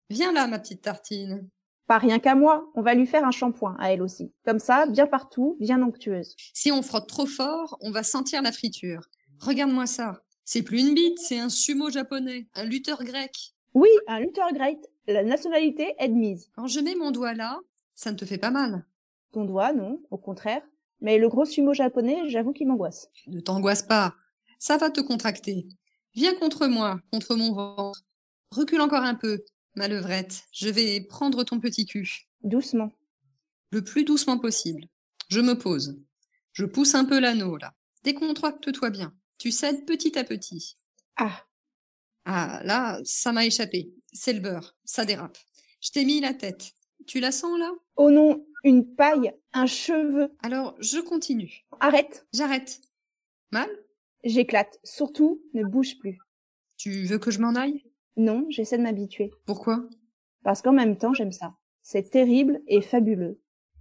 Viens 0.10 0.32
là, 0.32 0.48
ma 0.48 0.58
petite 0.58 0.82
tartine. 0.82 1.48
Pas 1.86 2.00
rien 2.00 2.18
qu'à 2.18 2.34
moi, 2.34 2.72
on 2.74 2.82
va 2.82 2.96
lui 2.96 3.06
faire 3.06 3.24
un 3.24 3.30
shampoing 3.30 3.76
à 3.78 3.94
elle 3.94 4.02
aussi. 4.02 4.34
Comme 4.46 4.58
ça, 4.58 4.88
bien 4.88 5.06
partout, 5.06 5.58
bien 5.60 5.80
onctueuse. 5.84 6.36
Si 6.56 6.72
on 6.72 6.82
frotte 6.82 7.08
trop 7.08 7.28
fort, 7.28 7.78
on 7.82 7.92
va 7.92 8.02
sentir 8.02 8.42
la 8.42 8.52
friture. 8.52 9.02
Regarde-moi 9.40 9.86
ça. 9.86 10.24
C'est 10.44 10.64
plus 10.64 10.80
une 10.80 10.96
bite, 10.96 11.20
c'est 11.20 11.38
un 11.38 11.50
sumo 11.50 11.92
japonais, 11.92 12.48
un 12.56 12.64
lutteur 12.64 13.04
grec. 13.04 13.54
Oui, 13.76 13.90
un 14.08 14.20
lutteur 14.22 14.52
great. 14.54 14.80
La 15.06 15.24
nationalité 15.24 15.94
admise. 16.00 16.50
Quand 16.56 16.66
je 16.66 16.80
mets 16.80 16.96
mon 16.96 17.12
doigt 17.12 17.36
là, 17.36 17.60
ça 17.94 18.12
ne 18.12 18.18
te 18.18 18.26
fait 18.26 18.40
pas 18.40 18.50
mal. 18.50 18.88
Ton 19.34 19.46
doigt, 19.46 19.72
non, 19.74 20.02
au 20.10 20.18
contraire. 20.18 20.64
Mais 21.00 21.20
le 21.20 21.30
gros 21.30 21.46
sumo 21.46 21.76
japonais, 21.76 22.28
j'avoue 22.28 22.54
qu'il 22.54 22.68
m'angoisse. 22.68 23.08
Ne 23.28 23.40
t'angoisse 23.40 23.84
pas. 23.84 24.16
Ça 24.58 24.78
va 24.78 24.90
te 24.90 25.02
contracter. 25.02 25.68
Viens 26.16 26.34
contre 26.34 26.66
moi, 26.66 27.00
contre 27.12 27.36
mon 27.36 27.54
ventre. 27.54 28.02
Recule 28.54 28.82
encore 28.82 29.02
un 29.04 29.16
peu, 29.16 29.44
ma 29.76 29.88
levrette. 29.88 30.44
Je 30.52 30.70
vais 30.70 31.02
prendre 31.02 31.44
ton 31.44 31.60
petit 31.60 31.86
cul. 31.86 32.28
Doucement. 32.44 32.92
Le 33.72 33.84
plus 33.84 34.04
doucement 34.04 34.38
possible. 34.38 34.88
Je 35.30 35.40
me 35.40 35.58
pose. 35.58 36.00
Je 36.52 36.66
pousse 36.66 36.94
un 36.94 37.06
peu 37.06 37.20
l'anneau 37.20 37.58
là. 37.58 37.74
Décontracte-toi 38.04 38.92
bien. 38.92 39.16
Tu 39.40 39.50
cèdes 39.52 39.86
petit 39.86 40.18
à 40.20 40.24
petit. 40.24 40.78
Ah, 41.16 41.44
Ah, 42.26 42.62
là, 42.64 43.02
ça 43.04 43.32
m'a 43.32 43.46
échappé. 43.46 43.92
C'est 44.14 44.34
le 44.34 44.40
beurre. 44.40 44.76
Ça 44.86 45.04
dérape. 45.04 45.38
Je 45.82 45.90
t'ai 45.92 46.06
mis 46.06 46.22
la 46.22 46.34
tête. 46.34 46.74
Tu 47.08 47.20
la 47.20 47.32
sens 47.32 47.58
là? 47.60 47.72
Oh 47.98 48.12
non, 48.12 48.46
une 48.64 48.96
paille, 48.96 49.34
un 49.52 49.66
cheveu. 49.66 50.30
Alors, 50.44 50.76
je 50.80 51.00
continue. 51.00 51.66
Arrête, 51.80 52.26
J'arrête. 52.34 52.80
Mal? 53.52 53.68
J'éclate. 54.24 54.80
Surtout, 54.84 55.42
ne 55.54 55.64
bouge 55.64 55.98
plus. 56.00 56.20
Tu 56.78 57.04
veux 57.06 57.18
que 57.20 57.32
je 57.32 57.40
m'en 57.40 57.56
aille? 57.56 57.84
Non, 58.16 58.46
j'essaie 58.50 58.78
de 58.78 58.84
m'habituer. 58.84 59.32
Pourquoi? 59.46 59.88
Parce 60.44 60.62
qu'en 60.62 60.74
même 60.74 60.98
temps, 60.98 61.14
j'aime 61.14 61.32
ça. 61.32 61.56
C'est 61.82 62.10
terrible 62.12 62.62
et 62.68 62.82
fabuleux. 62.82 63.40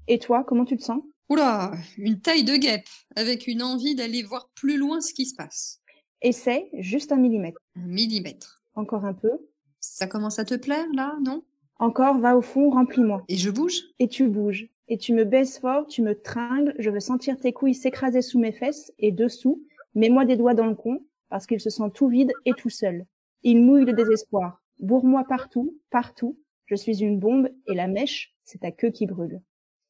Et 0.09 0.19
toi, 0.19 0.45
comment 0.45 0.65
tu 0.65 0.77
te 0.77 0.83
sens? 0.83 1.03
Oula, 1.29 1.73
une 1.99 2.21
taille 2.21 2.45
de 2.45 2.57
guêpe, 2.57 2.89
avec 3.17 3.47
une 3.47 3.63
envie 3.63 3.95
d'aller 3.95 4.23
voir 4.23 4.51
plus 4.55 4.77
loin 4.77 5.01
ce 5.01 5.15
qui 5.15 5.27
se 5.27 5.35
passe. 5.35 5.81
Essaie 6.21 6.69
juste 6.75 7.13
un 7.13 7.17
millimètre. 7.17 7.59
Un 7.77 7.87
millimètre. 7.87 8.63
Encore 8.75 9.05
un 9.05 9.15
peu. 9.15 9.31
Ça 9.81 10.07
commence 10.07 10.39
à 10.39 10.45
te 10.45 10.55
plaire, 10.55 10.87
là, 10.95 11.17
non? 11.23 11.43
Encore, 11.79 12.19
va 12.19 12.37
au 12.37 12.43
fond, 12.43 12.71
remplis-moi. 12.71 13.25
Et 13.29 13.37
je 13.37 13.51
bouge? 13.51 13.83
Et 13.99 14.09
tu 14.09 14.29
bouges. 14.29 14.69
Et 14.89 14.99
tu 14.99 15.13
me 15.15 15.25
baisses 15.25 15.59
fort, 15.59 15.87
tu 15.87 16.03
me 16.03 16.21
tringles, 16.21 16.75
je 16.79 16.91
veux 16.91 17.01
sentir 17.01 17.39
tes 17.39 17.53
couilles 17.53 17.75
s'écraser 17.75 18.23
sous 18.23 18.39
mes 18.39 18.53
fesses 18.53 18.93
et 18.99 19.11
dessous. 19.11 19.63
Mets-moi 19.95 20.25
des 20.25 20.37
doigts 20.37 20.55
dans 20.55 20.67
le 20.67 20.75
con, 20.75 21.05
parce 21.29 21.47
qu'il 21.47 21.61
se 21.61 21.71
sent 21.71 21.91
tout 21.95 22.09
vide 22.09 22.33
et 22.45 22.53
tout 22.53 22.71
seul. 22.71 23.07
Il 23.45 23.61
mouille 23.61 23.85
de 23.85 23.93
désespoir. 23.93 24.63
Bourre-moi 24.79 25.25
partout, 25.25 25.77
partout. 25.91 26.39
Je 26.67 26.75
suis 26.75 27.03
une 27.03 27.19
bombe 27.19 27.49
et 27.67 27.75
la 27.75 27.89
mèche, 27.89 28.35
c'est 28.45 28.61
ta 28.61 28.71
queue 28.71 28.91
qui 28.91 29.07
brûle. 29.07 29.43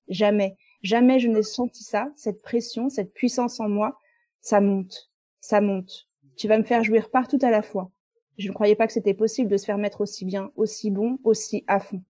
Jamais, 0.09 0.57
jamais 0.83 1.19
je 1.19 1.29
n'ai 1.29 1.43
senti 1.43 1.85
ça, 1.85 2.11
cette 2.17 2.43
pression, 2.43 2.89
cette 2.89 3.13
puissance 3.13 3.61
en 3.61 3.69
moi. 3.69 3.99
Ça 4.41 4.61
monte, 4.61 5.11
ça 5.41 5.61
monte. 5.61 6.09
Tu 6.37 6.49
vas 6.49 6.59
me 6.59 6.65
faire 6.65 6.83
jouir 6.83 7.11
partout 7.11 7.39
à 7.43 7.51
la 7.51 7.63
fois. 7.63 7.91
Je 8.39 8.49
ne 8.49 8.55
croyais 8.55 8.75
pas 8.75 8.87
que 8.87 8.93
c'était 8.93 9.15
possible 9.15 9.51
de 9.51 9.57
se 9.57 9.67
faire 9.67 9.79
mettre 9.79 10.01
aussi 10.01 10.25
bien, 10.25 10.51
aussi 10.57 10.91
bon, 10.91 11.19
aussi 11.23 11.65
à 11.67 11.79
fond. 11.79 12.03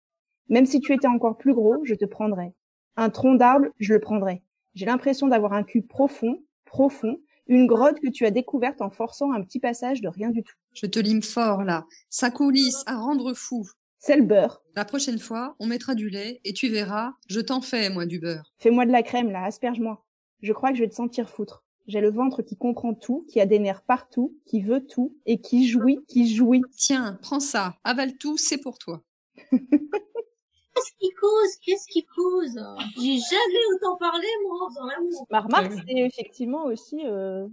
Même 0.49 0.65
si 0.65 0.79
tu 0.79 0.93
étais 0.93 1.07
encore 1.07 1.37
plus 1.37 1.53
gros, 1.53 1.83
je 1.83 1.95
te 1.95 2.05
prendrais. 2.05 2.53
Un 2.95 3.09
tronc 3.09 3.35
d'arbre, 3.35 3.67
je 3.79 3.93
le 3.93 3.99
prendrais. 3.99 4.43
J'ai 4.75 4.85
l'impression 4.85 5.27
d'avoir 5.27 5.53
un 5.53 5.63
cul 5.63 5.81
profond, 5.81 6.43
profond, 6.65 7.17
une 7.51 7.67
grotte 7.67 7.99
que 7.99 8.07
tu 8.07 8.25
as 8.25 8.31
découverte 8.31 8.81
en 8.81 8.89
forçant 8.89 9.33
un 9.33 9.43
petit 9.43 9.59
passage 9.59 9.99
de 10.01 10.07
rien 10.07 10.29
du 10.29 10.41
tout. 10.41 10.55
Je 10.73 10.85
te 10.85 10.99
lime 10.99 11.21
fort, 11.21 11.63
là. 11.63 11.85
Ça 12.09 12.31
coulisse 12.31 12.81
à 12.85 12.95
rendre 12.95 13.33
fou. 13.33 13.67
C'est 13.99 14.15
le 14.15 14.23
beurre. 14.23 14.63
La 14.73 14.85
prochaine 14.85 15.19
fois, 15.19 15.57
on 15.59 15.67
mettra 15.67 15.93
du 15.93 16.09
lait 16.09 16.39
et 16.45 16.53
tu 16.53 16.69
verras, 16.69 17.13
je 17.27 17.41
t'en 17.41 17.59
fais, 17.59 17.89
moi, 17.89 18.05
du 18.05 18.19
beurre. 18.19 18.53
Fais-moi 18.59 18.85
de 18.85 18.91
la 18.91 19.03
crème, 19.03 19.31
là, 19.31 19.43
asperge-moi. 19.43 20.01
Je 20.41 20.53
crois 20.53 20.69
que 20.69 20.77
je 20.77 20.83
vais 20.83 20.89
te 20.89 20.95
sentir 20.95 21.29
foutre. 21.29 21.65
J'ai 21.87 21.99
le 21.99 22.09
ventre 22.09 22.41
qui 22.41 22.55
comprend 22.55 22.93
tout, 22.93 23.25
qui 23.27 23.41
a 23.41 23.45
des 23.45 23.59
nerfs 23.59 23.83
partout, 23.83 24.33
qui 24.45 24.61
veut 24.61 24.87
tout 24.87 25.17
et 25.25 25.41
qui 25.41 25.67
jouit, 25.67 25.99
qui 26.07 26.33
jouit. 26.33 26.61
Tiens, 26.77 27.19
prends 27.21 27.41
ça, 27.41 27.75
avale 27.83 28.17
tout, 28.17 28.37
c'est 28.37 28.59
pour 28.59 28.77
toi. 28.77 29.03
Qu'est-ce 30.73 30.91
qui 30.99 31.09
cause 31.19 31.55
Qu'est-ce 31.65 31.87
qui 31.87 32.05
cause? 32.05 32.59
J'ai 32.95 33.17
jamais 33.17 33.65
autant 33.75 33.97
parlé, 33.97 34.27
moi, 34.43 34.65
en 34.65 34.69
faisant 34.69 34.85
l'amour. 34.85 35.27
Ma 35.29 35.41
remarque, 35.41 35.73
c'est 35.85 35.97
effectivement 35.97 36.65
aussi 36.65 37.05
euh, 37.05 37.47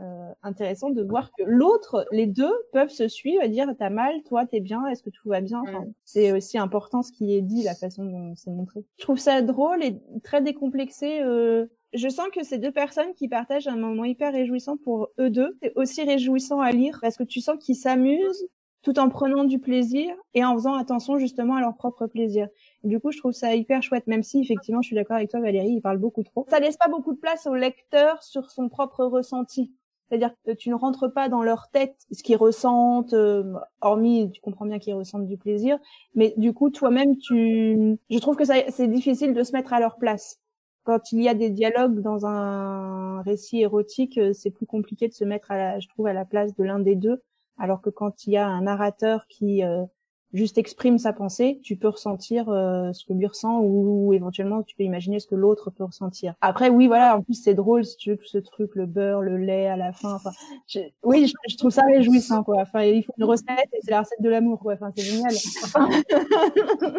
euh, 0.00 0.32
intéressant 0.42 0.88
de 0.88 1.02
voir 1.02 1.30
que 1.36 1.42
l'autre, 1.44 2.06
les 2.10 2.26
deux 2.26 2.52
peuvent 2.72 2.90
se 2.90 3.06
suivre 3.06 3.42
et 3.42 3.48
dire 3.48 3.68
t'as 3.78 3.90
mal, 3.90 4.22
toi 4.22 4.46
t'es 4.46 4.60
bien, 4.60 4.86
est-ce 4.86 5.02
que 5.02 5.10
tout 5.10 5.28
va 5.28 5.42
bien? 5.42 5.60
Enfin, 5.60 5.84
C'est 6.04 6.32
aussi 6.32 6.56
important 6.56 7.02
ce 7.02 7.12
qui 7.12 7.34
est 7.36 7.42
dit, 7.42 7.62
la 7.64 7.74
façon 7.74 8.04
dont 8.04 8.34
c'est 8.34 8.50
montré. 8.50 8.84
Je 8.96 9.02
trouve 9.02 9.18
ça 9.18 9.42
drôle 9.42 9.84
et 9.84 10.00
très 10.22 10.40
décomplexé. 10.40 11.20
Euh... 11.20 11.66
Je 11.92 12.08
sens 12.08 12.28
que 12.32 12.44
ces 12.44 12.56
deux 12.58 12.70
personnes 12.70 13.12
qui 13.14 13.28
partagent 13.28 13.66
un 13.66 13.76
moment 13.76 14.04
hyper 14.04 14.32
réjouissant 14.32 14.76
pour 14.76 15.08
eux 15.18 15.28
deux, 15.28 15.58
c'est 15.60 15.72
aussi 15.74 16.02
réjouissant 16.02 16.60
à 16.60 16.70
lire 16.70 16.98
parce 17.02 17.16
que 17.16 17.24
tu 17.24 17.40
sens 17.40 17.56
qu'ils 17.58 17.76
s'amusent 17.76 18.46
tout 18.82 18.98
en 18.98 19.08
prenant 19.08 19.44
du 19.44 19.58
plaisir 19.58 20.14
et 20.34 20.44
en 20.44 20.54
faisant 20.54 20.74
attention 20.74 21.18
justement 21.18 21.56
à 21.56 21.60
leur 21.60 21.76
propre 21.76 22.06
plaisir. 22.06 22.48
Du 22.82 22.98
coup, 22.98 23.12
je 23.12 23.18
trouve 23.18 23.32
ça 23.32 23.54
hyper 23.54 23.82
chouette, 23.82 24.06
même 24.06 24.22
si 24.22 24.40
effectivement, 24.40 24.82
je 24.82 24.88
suis 24.88 24.96
d'accord 24.96 25.16
avec 25.16 25.30
toi, 25.30 25.40
Valérie, 25.40 25.72
il 25.72 25.80
parle 25.80 25.98
beaucoup 25.98 26.22
trop. 26.22 26.46
Ça 26.48 26.60
laisse 26.60 26.76
pas 26.76 26.88
beaucoup 26.88 27.12
de 27.12 27.18
place 27.18 27.46
au 27.46 27.54
lecteur 27.54 28.22
sur 28.22 28.50
son 28.50 28.68
propre 28.68 29.04
ressenti. 29.04 29.72
C'est-à-dire 30.10 30.34
que 30.44 30.50
tu 30.50 30.70
ne 30.70 30.74
rentres 30.74 31.12
pas 31.12 31.28
dans 31.28 31.42
leur 31.42 31.68
tête 31.70 31.94
ce 32.10 32.22
qu'ils 32.24 32.36
ressentent, 32.36 33.12
euh, 33.12 33.54
hormis, 33.80 34.30
tu 34.32 34.40
comprends 34.40 34.66
bien 34.66 34.80
qu'ils 34.80 34.94
ressentent 34.94 35.26
du 35.26 35.36
plaisir, 35.36 35.78
mais 36.16 36.34
du 36.36 36.52
coup, 36.52 36.70
toi-même, 36.70 37.16
tu, 37.16 37.96
je 38.10 38.18
trouve 38.18 38.34
que 38.34 38.44
c'est 38.44 38.88
difficile 38.88 39.34
de 39.34 39.42
se 39.44 39.52
mettre 39.52 39.72
à 39.72 39.78
leur 39.78 39.98
place. 39.98 40.40
Quand 40.82 41.12
il 41.12 41.22
y 41.22 41.28
a 41.28 41.34
des 41.34 41.50
dialogues 41.50 42.00
dans 42.00 42.26
un 42.26 43.22
récit 43.22 43.60
érotique, 43.60 44.18
euh, 44.18 44.32
c'est 44.32 44.50
plus 44.50 44.66
compliqué 44.66 45.06
de 45.06 45.12
se 45.12 45.24
mettre 45.24 45.52
à 45.52 45.56
la, 45.56 45.78
je 45.78 45.86
trouve, 45.88 46.06
à 46.08 46.12
la 46.12 46.24
place 46.24 46.56
de 46.56 46.64
l'un 46.64 46.80
des 46.80 46.96
deux, 46.96 47.22
alors 47.60 47.80
que 47.82 47.90
quand 47.90 48.26
il 48.26 48.32
y 48.32 48.36
a 48.36 48.46
un 48.46 48.62
narrateur 48.62 49.26
qui 49.28 49.62
euh, 49.62 49.84
juste 50.32 50.58
exprime 50.58 50.98
sa 50.98 51.12
pensée, 51.12 51.60
tu 51.62 51.76
peux 51.76 51.88
ressentir 51.88 52.48
euh, 52.48 52.92
ce 52.92 53.04
que 53.04 53.12
lui 53.12 53.26
ressent 53.26 53.60
ou, 53.60 54.06
ou, 54.06 54.12
éventuellement 54.14 54.62
tu 54.62 54.74
peux 54.76 54.84
imaginer 54.84 55.20
ce 55.20 55.26
que 55.26 55.34
l'autre 55.34 55.70
peut 55.70 55.84
ressentir. 55.84 56.34
Après 56.40 56.70
oui 56.70 56.86
voilà, 56.86 57.16
en 57.16 57.22
plus 57.22 57.34
c'est 57.34 57.54
drôle 57.54 57.84
si 57.84 57.96
tu 57.96 58.10
veux 58.10 58.18
ce 58.24 58.38
truc 58.38 58.74
le 58.74 58.86
beurre, 58.86 59.20
le 59.20 59.36
lait 59.36 59.66
à 59.66 59.76
la 59.76 59.92
fin 59.92 60.14
enfin 60.14 60.30
je, 60.66 60.80
oui, 61.02 61.30
je, 61.48 61.56
trouve 61.56 61.70
ça 61.70 61.82
réjouissant 61.82 62.42
quoi. 62.42 62.62
Enfin 62.62 62.82
il 62.82 63.04
faut 63.04 63.12
une 63.18 63.24
recette 63.24 63.68
et 63.72 63.78
c'est 63.82 63.90
la 63.90 64.00
recette 64.00 64.22
de 64.22 64.30
l'amour 64.30 64.60
quoi. 64.60 64.74
Enfin 64.74 64.90
c'est 64.96 65.04
génial. 65.04 65.34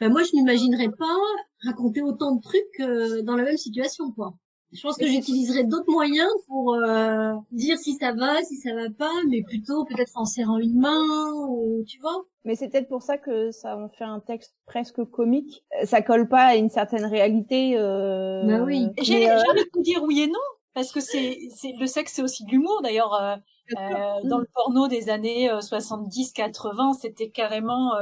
ben, 0.00 0.12
moi 0.12 0.22
je 0.22 0.30
n'imaginerais 0.34 0.90
pas 0.90 1.16
raconter 1.64 2.02
autant 2.02 2.36
de 2.36 2.40
trucs 2.40 2.80
euh, 2.80 3.22
dans 3.22 3.34
la 3.34 3.42
même 3.42 3.56
situation 3.56 4.12
quoi. 4.12 4.34
Je 4.72 4.82
pense 4.82 4.98
que 4.98 5.06
j'utiliserai 5.06 5.64
d'autres 5.64 5.90
moyens 5.90 6.30
pour 6.46 6.74
euh, 6.74 7.32
dire 7.52 7.78
si 7.78 7.94
ça 7.94 8.12
va, 8.12 8.42
si 8.42 8.56
ça 8.56 8.74
va 8.74 8.90
pas, 8.90 9.12
mais 9.28 9.42
plutôt 9.42 9.84
peut-être 9.86 10.12
en 10.14 10.26
serrant 10.26 10.58
une 10.58 10.78
main, 10.78 11.32
ou 11.48 11.82
tu 11.86 11.98
vois. 12.00 12.24
Mais 12.44 12.54
c'est 12.54 12.68
peut-être 12.68 12.88
pour 12.88 13.02
ça 13.02 13.16
que 13.16 13.50
ça 13.50 13.78
en 13.78 13.88
fait 13.88 14.04
un 14.04 14.20
texte 14.20 14.54
presque 14.66 15.02
comique. 15.04 15.64
Ça 15.84 16.02
colle 16.02 16.28
pas 16.28 16.44
à 16.44 16.56
une 16.56 16.68
certaine 16.68 17.06
réalité. 17.06 17.78
Euh... 17.78 18.42
Bah 18.44 18.62
oui. 18.62 18.88
J'ai 19.00 19.30
euh... 19.30 19.40
envie 19.50 19.64
de 19.64 19.70
vous 19.74 19.82
dire 19.82 20.02
oui 20.04 20.20
et 20.20 20.26
non, 20.26 20.38
parce 20.74 20.92
que 20.92 21.00
c'est, 21.00 21.38
c'est 21.56 21.72
le 21.78 21.86
sexe, 21.86 22.12
c'est 22.12 22.22
aussi 22.22 22.44
de 22.44 22.50
l'humour. 22.50 22.80
D'ailleurs, 22.82 23.14
euh, 23.14 23.36
euh, 23.74 24.28
dans 24.28 24.38
le 24.38 24.46
porno 24.54 24.86
des 24.86 25.08
années 25.08 25.48
70-80, 25.48 26.98
c'était 27.00 27.30
carrément 27.30 27.92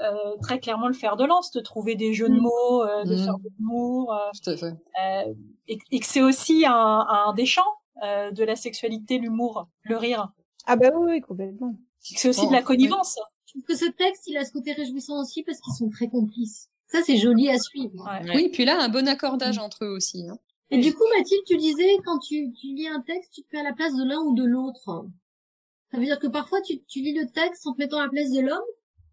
euh, 0.00 0.36
très 0.42 0.60
clairement 0.60 0.88
le 0.88 0.94
fer 0.94 1.16
de 1.16 1.24
lance, 1.24 1.50
de 1.50 1.60
trouver 1.60 1.94
des 1.96 2.12
jeux 2.14 2.28
de 2.28 2.38
mots, 2.38 2.82
euh, 2.82 3.04
de 3.04 3.14
Mm. 3.14 3.24
faire 3.24 3.38
de 3.38 3.48
l'humour, 3.58 4.12
euh, 4.14 4.30
Tout 4.42 4.50
à 4.50 4.56
fait. 4.56 4.66
euh, 5.26 5.34
et, 5.66 5.78
et 5.90 6.00
que 6.00 6.06
c'est 6.06 6.22
aussi 6.22 6.64
un, 6.66 6.72
un 7.08 7.32
des 7.34 7.46
champs 7.46 7.62
euh, 8.04 8.30
de 8.30 8.44
la 8.44 8.54
sexualité, 8.56 9.18
l'humour, 9.18 9.66
le 9.82 9.96
rire. 9.96 10.28
Ah 10.66 10.76
bah 10.76 10.90
oui, 10.94 11.12
oui 11.14 11.20
complètement. 11.20 11.72
Que 11.72 12.18
C'est 12.20 12.28
aussi 12.28 12.42
Bon, 12.42 12.48
de 12.48 12.52
la 12.52 12.62
connivence. 12.62 13.18
Je 13.46 13.52
trouve 13.52 13.62
que 13.64 13.74
ce 13.76 13.86
texte, 13.86 14.26
il 14.28 14.36
a 14.36 14.44
ce 14.44 14.52
côté 14.52 14.72
réjouissant 14.72 15.20
aussi 15.20 15.42
parce 15.42 15.58
qu'ils 15.60 15.74
sont 15.74 15.88
très 15.88 16.08
complices. 16.08 16.68
Ça, 16.86 17.00
c'est 17.04 17.16
joli 17.16 17.50
à 17.50 17.58
suivre. 17.58 18.04
Ouais. 18.04 18.30
Oui, 18.34 18.48
puis 18.50 18.64
là, 18.64 18.78
un 18.80 18.88
bon 18.88 19.06
accordage 19.08 19.58
entre 19.58 19.84
eux 19.84 19.90
aussi. 19.96 20.26
Hein. 20.28 20.38
Et 20.70 20.78
du 20.78 20.94
coup, 20.94 21.02
Mathilde, 21.16 21.42
tu 21.46 21.56
disais, 21.56 21.96
quand 22.04 22.18
tu, 22.18 22.52
tu 22.52 22.66
lis 22.68 22.86
un 22.88 23.00
texte, 23.00 23.32
tu 23.32 23.42
te 23.42 23.48
mets 23.54 23.60
à 23.60 23.64
la 23.64 23.72
place 23.74 23.94
de 23.94 24.04
l'un 24.04 24.20
ou 24.20 24.34
de 24.34 24.44
l'autre. 24.44 25.06
Ça 25.90 25.96
veut 25.98 26.04
dire 26.04 26.18
que 26.18 26.26
parfois, 26.26 26.60
tu, 26.60 26.82
tu 26.84 27.00
lis 27.00 27.14
le 27.14 27.26
texte 27.30 27.66
en 27.66 27.72
te 27.72 27.78
mettant 27.78 27.98
à 27.98 28.04
la 28.04 28.10
place 28.10 28.30
de 28.30 28.40
l'homme? 28.42 28.58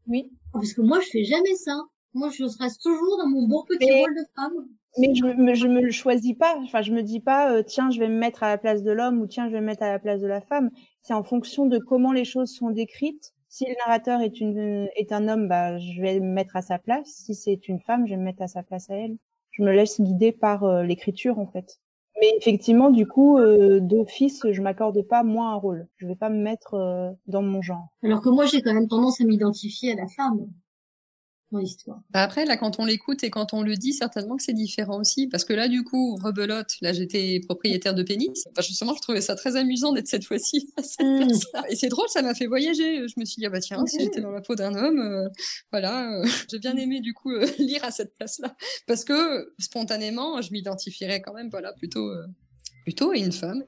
Oui. 0.08 0.30
Parce 0.56 0.74
que 0.74 0.82
moi, 0.82 1.00
je 1.02 1.08
fais 1.10 1.24
jamais 1.24 1.56
ça. 1.56 1.78
Moi, 2.14 2.30
je 2.30 2.46
reste 2.60 2.82
toujours 2.82 3.18
dans 3.18 3.28
mon 3.28 3.48
bon 3.48 3.64
petit 3.68 3.86
Mais- 3.86 4.02
rôle 4.02 4.16
de 4.16 4.26
femme. 4.36 4.68
Mais 4.98 5.14
je 5.14 5.26
me, 5.26 5.54
je 5.54 5.68
me 5.68 5.82
le 5.82 5.92
choisis 5.92 6.34
pas. 6.34 6.56
Enfin, 6.64 6.82
je 6.82 6.94
me 6.94 7.04
dis 7.04 7.20
pas, 7.20 7.52
euh, 7.52 7.64
tiens, 7.64 7.90
je 7.92 8.00
vais 8.00 8.08
me 8.08 8.18
mettre 8.18 8.44
à 8.44 8.48
la 8.48 8.58
place 8.58 8.82
de 8.82 8.92
l'homme 8.92 9.20
ou 9.20 9.28
tiens, 9.28 9.48
je 9.50 9.52
vais 9.52 9.60
me 9.60 9.66
mettre 9.66 9.84
à 9.84 9.90
la 9.92 10.00
place 10.00 10.22
de 10.22 10.28
la 10.28 10.40
femme. 10.40 10.72
C'est 11.02 11.14
en 11.14 11.24
fonction 11.24 11.66
de 11.66 11.78
comment 11.78 12.14
les 12.14 12.24
choses 12.24 12.50
sont 12.50 12.70
décrites. 12.70 13.34
Si 13.50 13.66
le 13.66 13.76
narrateur 13.86 14.22
est 14.22 14.40
une 14.40 14.88
est 14.96 15.12
un 15.12 15.28
homme, 15.28 15.50
bah, 15.50 15.78
je 15.80 16.02
vais 16.02 16.22
me 16.22 16.32
mettre 16.32 16.56
à 16.56 16.62
sa 16.62 16.80
place. 16.80 17.08
Si 17.08 17.36
c'est 17.36 17.68
une 17.68 17.82
femme, 17.82 18.08
je 18.08 18.12
vais 18.12 18.18
me 18.18 18.24
mettre 18.24 18.42
à 18.42 18.48
sa 18.48 18.64
place 18.64 18.90
à 18.90 18.96
elle. 18.96 19.18
Je 19.52 19.64
me 19.64 19.72
laisse 19.74 20.00
guider 20.00 20.32
par 20.32 20.64
euh, 20.64 20.84
l'écriture 20.84 21.40
en 21.40 21.48
fait. 21.48 21.80
Mais 22.22 22.32
effectivement, 22.38 22.90
du 22.90 23.08
coup, 23.08 23.38
euh, 23.38 23.80
d'office, 23.82 24.46
je 24.50 24.62
m'accorde 24.62 25.02
pas 25.02 25.24
moi 25.24 25.48
un 25.48 25.56
rôle. 25.56 25.88
Je 25.98 26.08
vais 26.08 26.16
pas 26.16 26.30
me 26.30 26.42
mettre 26.42 26.76
euh, 26.76 27.12
dans 27.28 27.42
mon 27.42 27.62
genre. 27.62 27.88
Alors 28.04 28.22
que 28.22 28.30
moi, 28.30 28.46
j'ai 28.46 28.62
quand 28.62 28.74
même 28.74 28.88
tendance 28.88 29.20
à 29.20 29.26
m'identifier 29.26 29.92
à 29.92 29.96
la 29.96 30.08
femme 30.08 30.48
dans 31.52 31.60
l'histoire. 31.60 32.00
Bah 32.12 32.24
Après, 32.24 32.44
là, 32.46 32.58
quand 32.58 32.80
on 32.80 32.86
l'écoute 32.86 33.24
et 33.24 33.30
quand 33.30 33.54
on 33.54 33.62
le 33.62 33.76
dit, 33.76 33.94
certainement 33.94 34.36
que 34.36 34.44
c'est 34.44 34.54
différent 34.54 35.00
aussi. 35.00 35.28
Parce 35.28 35.46
que 35.46 35.54
là, 35.54 35.68
du 35.68 35.84
coup, 35.84 36.16
rebelote, 36.24 36.74
là, 36.82 36.92
j'étais 36.92 37.40
propriétaire 37.46 37.94
de 37.94 38.04
pénis. 38.04 38.44
Bah, 38.56 38.62
justement, 38.62 38.94
je 38.96 39.02
trouvais 39.02 39.22
ça 39.22 39.36
très 39.36 39.56
amusant 39.56 39.94
d'être 39.94 40.08
cette 40.08 40.26
fois-ci 40.26 40.70
à 40.78 40.82
cette 40.84 41.06
Mm. 41.06 41.18
place-là. 41.26 41.64
Et 41.70 41.76
c'est 41.76 41.90
drôle, 41.90 42.08
ça 42.10 42.22
m'a 42.22 42.34
fait 42.34 42.48
voyager. 42.48 43.08
Je 43.08 43.14
me 43.20 43.26
suis 43.26 43.40
dit, 43.40 43.46
ah 43.46 43.50
bah 43.50 43.60
tiens, 43.60 43.86
si 43.86 44.00
j'étais 44.00 44.22
dans 44.22 44.32
la 44.32 44.42
peau 44.42 44.56
d'un 44.56 44.74
homme, 44.76 45.00
euh, 45.00 45.30
voilà. 45.72 46.12
euh, 46.20 46.24
J'ai 46.52 46.60
bien 46.60 46.76
aimé, 46.78 47.00
du 47.00 47.14
coup, 47.14 47.32
euh, 47.32 47.46
lire 47.60 47.84
à 47.84 47.92
cette 47.92 48.14
place-là. 48.16 48.56
Parce 48.88 49.04
que, 49.06 49.54
spontanément, 49.60 50.42
je 50.42 50.52
m'identifierais 50.52 51.22
quand 51.22 51.34
même, 51.34 51.50
voilà, 51.50 51.74
plutôt, 51.74 52.10
plutôt 52.84 53.12
à 53.12 53.18
une 53.18 53.32
femme. 53.32 53.64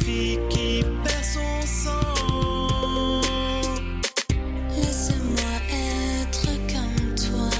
qui 0.00 0.84
perd 1.04 1.24
son 1.24 1.66
sang. 1.66 3.20
Laisse-moi 4.76 5.54
être 5.70 6.46
comme 6.72 7.14
toi. 7.14 7.50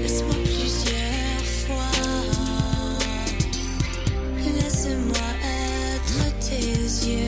Laisse-moi 0.00 0.34
plusieurs 0.44 1.44
fois. 1.66 1.92
Laisse-moi 4.44 5.28
être 5.44 6.38
tes 6.40 7.08
yeux. 7.08 7.26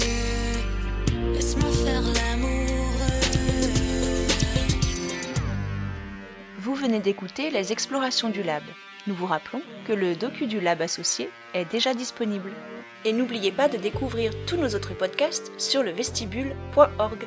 Laisse-moi 1.34 1.70
faire 1.84 2.02
l'amour. 2.02 2.70
Vous 6.58 6.74
venez 6.74 7.00
d'écouter 7.00 7.50
Les 7.50 7.72
Explorations 7.72 8.30
du 8.30 8.42
Lab 8.42 8.62
nous 9.06 9.14
vous 9.14 9.26
rappelons 9.26 9.60
que 9.86 9.92
le 9.92 10.16
docu 10.16 10.46
du 10.46 10.60
Lab 10.60 10.80
associé 10.80 11.28
est 11.52 11.70
déjà 11.70 11.92
disponible. 11.92 12.50
Et 13.04 13.12
n'oubliez 13.12 13.52
pas 13.52 13.68
de 13.68 13.76
découvrir 13.76 14.32
tous 14.46 14.56
nos 14.56 14.68
autres 14.74 14.94
podcasts 14.94 15.52
sur 15.58 15.82
le 15.82 15.90
vestibule.org. 15.90 17.26